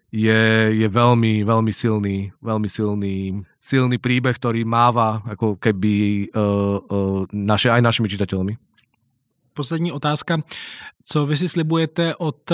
[0.08, 0.42] je,
[0.74, 7.70] je veľmi, veľmi silný, veľmi silný, silný príbeh, ktorý máva ako keby uh, uh, naše,
[7.70, 8.56] aj našimi čitateľmi.
[9.54, 10.42] Poslední otázka.
[11.02, 12.46] Co vy si slibujete od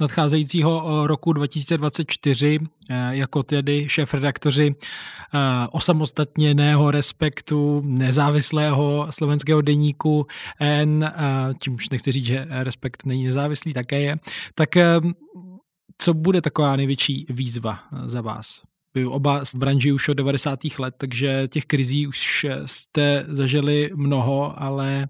[0.00, 2.58] nadcházejícího eh, roku 2024
[2.90, 5.38] eh, jako tedy šéf-redaktoři eh,
[5.70, 10.26] osamostatněného respektu nezávislého slovenského deníku
[10.60, 11.12] N,
[11.60, 14.16] čímž nechci říct, že respekt není nezávislý, také je,
[14.54, 14.68] tak
[15.98, 18.60] co bude taková největší výzva za vás?
[18.94, 20.58] Vy oba z branži už od 90.
[20.78, 25.08] let, takže těch krizí už jste zažili mnoho, ale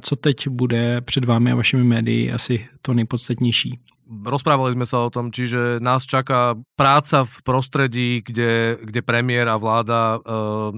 [0.00, 3.78] co teď bude před vámi a vašimi médii asi to nejpodstatnější?
[4.06, 9.58] Rozprávali sme sa o tom, čiže nás čaká práca v prostredí, kde, kde premiér a
[9.58, 10.18] vláda e,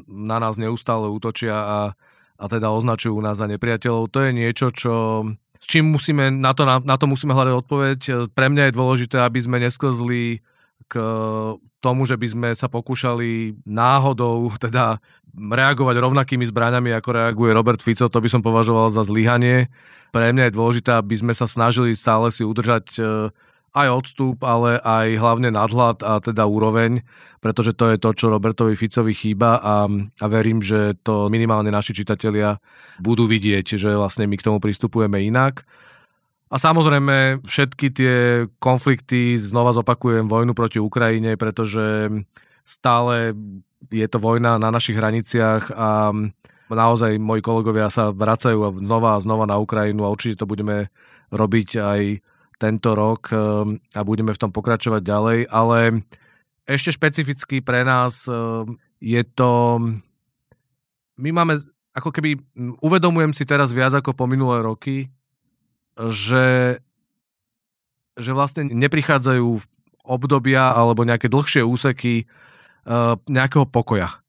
[0.08, 1.80] na nás neustále útočia a,
[2.40, 4.08] a teda označujú nás za nepriateľov.
[4.16, 5.28] To je niečo, čo,
[5.60, 7.98] s čím musíme, na to, na, na to musíme hľadať odpoveď.
[8.32, 10.40] Pre mňa je dôležité, aby sme nesklzli
[10.88, 10.94] k
[11.78, 14.98] tomu, že by sme sa pokúšali náhodou teda
[15.36, 19.70] reagovať rovnakými zbraňami, ako reaguje Robert Fico, to by som považoval za zlyhanie.
[20.10, 23.00] Pre mňa je dôležité, aby sme sa snažili stále si udržať e,
[23.76, 27.04] aj odstup, ale aj hlavne nadhľad a teda úroveň,
[27.44, 29.86] pretože to je to, čo Robertovi Ficovi chýba a,
[30.18, 32.56] a verím, že to minimálne naši čitatelia
[32.98, 35.62] budú vidieť, že vlastne my k tomu pristupujeme inak.
[36.48, 38.16] A samozrejme všetky tie
[38.56, 42.08] konflikty, znova zopakujem, vojnu proti Ukrajine, pretože
[42.64, 43.36] stále
[43.92, 46.12] je to vojna na našich hraniciach a
[46.72, 50.92] naozaj moji kolegovia sa vracajú znova a znova na Ukrajinu a určite to budeme
[51.32, 52.00] robiť aj
[52.58, 56.02] tento rok ehm, a budeme v tom pokračovať ďalej, ale
[56.68, 59.78] ešte špecificky pre nás ehm, je to...
[61.18, 61.58] My máme,
[61.94, 62.38] ako keby,
[62.82, 65.10] uvedomujem si teraz viac ako po minulé roky,
[66.06, 66.78] že,
[68.14, 69.46] že vlastne neprichádzajú
[70.06, 74.22] obdobia alebo nejaké dlhšie úseky ehm, nejakého pokoja.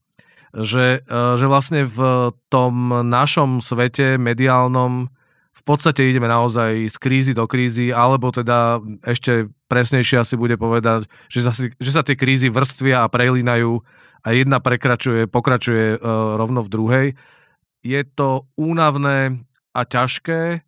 [0.50, 1.06] Že,
[1.38, 5.14] že vlastne v tom našom svete mediálnom
[5.60, 11.06] v podstate ideme naozaj z krízy do krízy, alebo teda ešte presnejšie asi bude povedať,
[11.28, 13.84] že sa, že sa tie krízy vrstvia a prelínajú
[14.24, 17.08] a jedna prekračuje, pokračuje uh, rovno v druhej.
[17.84, 19.44] Je to únavné
[19.76, 20.64] a ťažké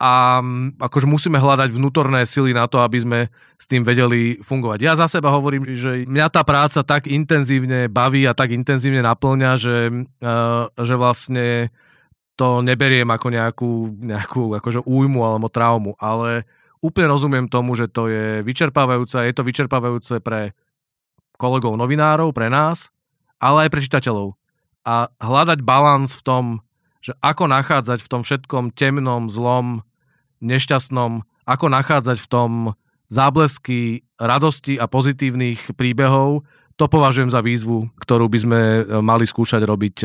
[0.00, 0.40] a
[0.80, 3.18] akože musíme hľadať vnútorné sily na to, aby sme
[3.60, 4.78] s tým vedeli fungovať.
[4.80, 9.50] Ja za seba hovorím, že mňa tá práca tak intenzívne baví a tak intenzívne naplňa,
[9.60, 9.92] že,
[10.24, 11.68] uh, že vlastne
[12.32, 16.48] to neberiem ako nejakú, nejakú akože újmu alebo traumu, ale
[16.80, 20.56] úplne rozumiem tomu, že to je vyčerpávajúce je to vyčerpávajúce pre
[21.36, 22.88] kolegov novinárov, pre nás,
[23.36, 24.32] ale aj pre čitateľov.
[24.88, 26.44] A hľadať balans v tom,
[27.04, 29.84] že ako nachádzať v tom všetkom temnom, zlom,
[30.40, 32.50] nešťastnom, ako nachádzať v tom
[33.10, 38.60] záblesky radosti a pozitívnych príbehov, to považujem za výzvu, ktorú by sme
[39.04, 39.96] mali skúšať robiť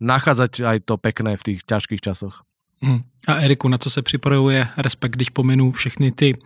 [0.00, 2.46] nachádzať aj to pekné v těch ťažkých časoch.
[2.80, 3.02] Hmm.
[3.28, 6.38] A Eriku, na co se připravuje Respekt, když pominu všechny ty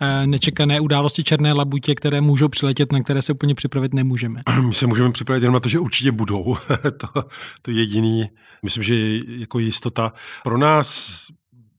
[0.00, 4.42] e, nečekané události černé labutě, které můžou přiletět, na které se úplně připravit nemůžeme?
[4.66, 6.56] My se můžeme připravit jenom na to, že určitě budou.
[6.96, 7.24] to,
[7.62, 8.30] to jediný,
[8.62, 10.12] myslím, že je jako jistota.
[10.44, 11.26] Pro nás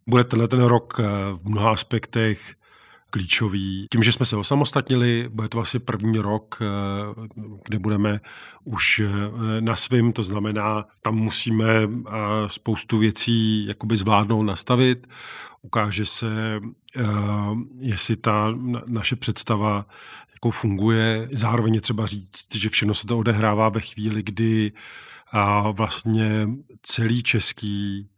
[0.07, 1.03] bude tenhle ten rok eh,
[1.43, 2.55] v mnoha aspektech
[3.09, 3.85] klíčový.
[3.91, 6.65] Tím, že jsme se osamostatnili, bude to vlastně první rok, eh,
[7.63, 8.19] kde budeme
[8.63, 11.65] už eh, na svým, to znamená, tam musíme
[12.47, 15.07] spoustu věcí jakoby zvládnout, nastavit.
[15.63, 16.59] Ukáže se,
[17.79, 18.53] jestli ta
[18.87, 19.85] naše představa
[20.33, 21.29] jako funguje.
[21.31, 24.71] Zároveň je třeba říct, že všechno se to odehrává ve chvíli, kdy
[25.73, 26.49] vlastně
[26.81, 28.09] celý český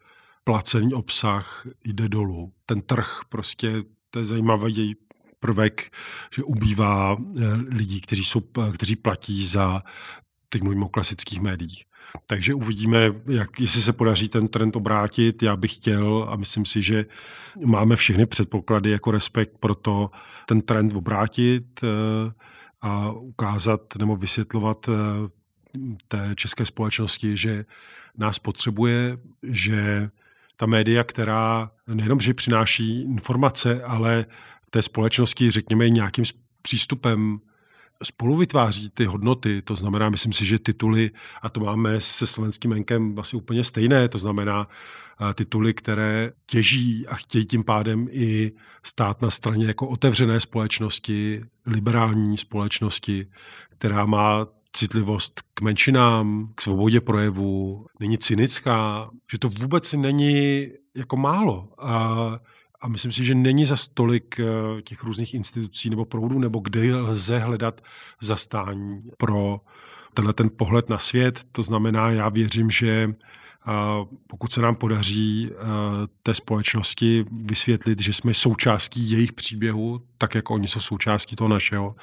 [0.43, 2.53] placený obsah jde dolů.
[2.65, 4.95] Ten trh prostě to je zajímavý
[5.39, 5.91] prvek,
[6.35, 7.43] že ubývá eh,
[7.75, 8.41] lidí, kteří, jsou,
[8.73, 9.83] kteří platí za,
[10.49, 11.83] teď mluvím o klasických médiích.
[12.27, 15.43] Takže uvidíme, jak, jestli se podaří ten trend obrátit.
[15.43, 17.05] Já bych chtěl a myslím si, že
[17.65, 20.11] máme všechny předpoklady jako respekt pro to
[20.45, 21.87] ten trend obrátit eh,
[22.81, 24.93] a ukázat nebo vysvětlovat eh,
[26.07, 27.65] té české společnosti, že
[28.17, 30.09] nás potřebuje, že
[30.63, 34.25] ta média, která nejenom, že přináší informace, ale
[34.69, 36.25] té společnosti, řekněme, nějakým
[36.61, 37.39] přístupem
[38.03, 41.11] spolu vytváří ty hodnoty, to znamená, myslím si, že tituly,
[41.41, 44.67] a to máme se slovenským enkem vlastně úplně stejné, to znamená
[45.35, 48.51] tituly, které těží a chtějí tím pádem i
[48.83, 53.27] stát na straně jako otevřené společnosti, liberální společnosti,
[53.69, 61.17] která má citlivost k menšinám, k svobodě projevu, není cynická, že to vůbec není jako
[61.17, 61.69] málo.
[61.79, 62.39] A,
[62.81, 66.95] a myslím si, že není za stolik eh, těch různých institucí nebo proudů, nebo kde
[66.95, 67.81] lze hledat
[68.21, 69.61] zastání pro
[70.13, 71.39] tenhle ten pohled na svět.
[71.51, 73.13] To znamená, já věřím, že
[74.27, 75.55] pokud se nám podaří eh,
[76.23, 81.95] té společnosti vysvětlit, že jsme součástí jejich příběhu, tak jako oni jsou součástí toho našeho,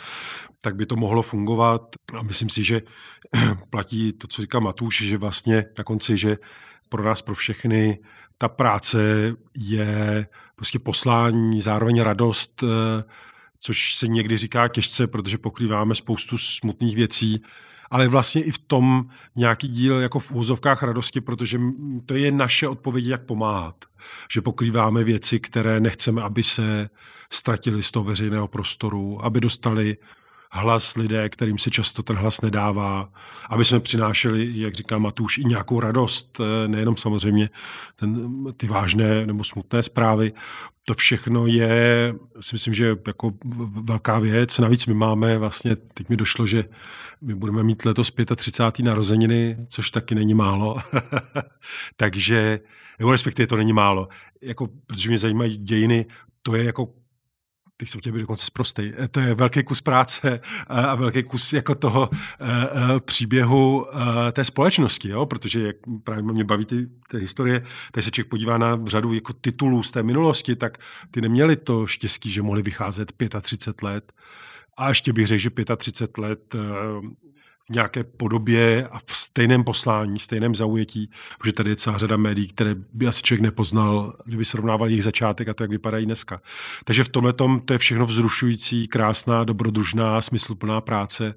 [0.62, 1.82] tak by to mohlo fungovat.
[2.18, 2.82] A myslím si, že
[3.70, 6.36] platí to, co říká Matuš, že vlastně na konci, že
[6.88, 7.98] pro nás, pro všechny,
[8.38, 13.04] ta práce je prostě poslání, zároveň radost, eh,
[13.58, 17.42] což se někdy říká těžce, protože pokrýváme spoustu smutných věcí,
[17.90, 19.04] ale vlastně i v tom
[19.36, 21.60] nějaký díl jako v úzovkách radosti, protože
[22.06, 23.84] to je naše odpověď, jak pomáhat.
[24.32, 26.90] Že pokrýváme věci, které nechceme, aby se
[27.32, 29.96] ztratili z toho veřejného prostoru, aby dostali
[30.50, 33.12] hlas lidé, kterým se často ten hlas nedává,
[33.48, 37.50] aby jsme přinášeli, jak říká Matuš, i nějakou radost, eh, nejenom samozřejmě
[37.96, 40.32] ten, ty vážné nebo smutné zprávy.
[40.84, 43.32] To všechno je, si myslím, že jako
[43.82, 44.58] velká věc.
[44.58, 46.64] Navíc my máme vlastně, teď mi došlo, že
[47.20, 48.84] my budeme mít letos 35.
[48.84, 50.76] narozeniny, což taky není málo.
[51.96, 52.60] Takže,
[52.98, 54.08] nebo respektive to není málo.
[54.42, 56.06] Jako, protože mě zajímají dějiny,
[56.42, 56.88] to je jako
[57.80, 58.92] teď jsem chtěl být dokonce zprostej.
[58.98, 62.16] E, to je velký kus práce a velký kus jako toho e,
[62.96, 63.86] e, příběhu
[64.32, 65.26] té společnosti, jo?
[65.26, 67.62] protože jak právě mě baví ty, ty historie,
[67.92, 70.78] tady se člověk podívá na řadu jako titulů z té minulosti, tak
[71.10, 74.12] ty neměli to štěstí, že mohli vycházet 35 let
[74.76, 76.54] A ještě bych řekl, že 35 let
[77.70, 82.48] v nějaké podobě a v stejném poslání, stejném zaujetí, protože tady je celá řada médií,
[82.48, 86.40] které by asi člověk nepoznal, kdyby srovnával jejich začátek a to, jak vypadají dneska.
[86.84, 87.32] Takže v tomhle
[87.64, 91.34] to je všechno vzrušující, krásná, dobrodružná, smysluplná práce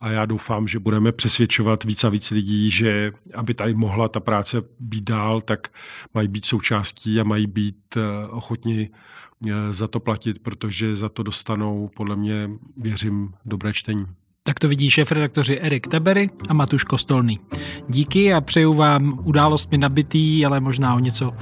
[0.00, 4.20] a já doufám, že budeme přesvědčovat víc a víc lidí, že aby tady mohla ta
[4.20, 5.68] práce být dál, tak
[6.14, 8.90] mají být součástí a mají být eh, ochotni
[9.48, 14.06] eh, za to platit, protože za to dostanou, podle mě, věřím, dobré čtení.
[14.48, 17.40] Tak to vidí šéf-redaktoři Erik Tebery a Matuš Kostolný.
[17.88, 21.32] Díky a přeju vám událostmi nabitý, ale možná o něco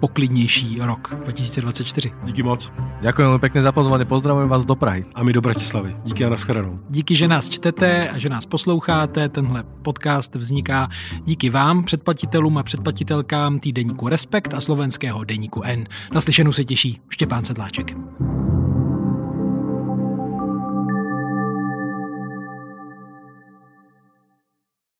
[0.00, 2.10] poklidnější rok 2024.
[2.24, 2.72] Díky moc.
[3.00, 5.04] Děkuji velmi pěkně za pozvání, pozdravujem vás do Prahy.
[5.14, 5.96] A my do Bratislavy.
[6.04, 6.78] Díky a nashledanou.
[6.88, 9.28] Díky, že nás čtete a že nás posloucháte.
[9.28, 10.88] Tenhle podcast vzniká
[11.24, 15.84] díky vám, předplatitelům a předplatitelkám týdeníku Respekt a slovenského deníku N.
[16.14, 17.96] Naslyšenou se těší Štěpán Sedláček.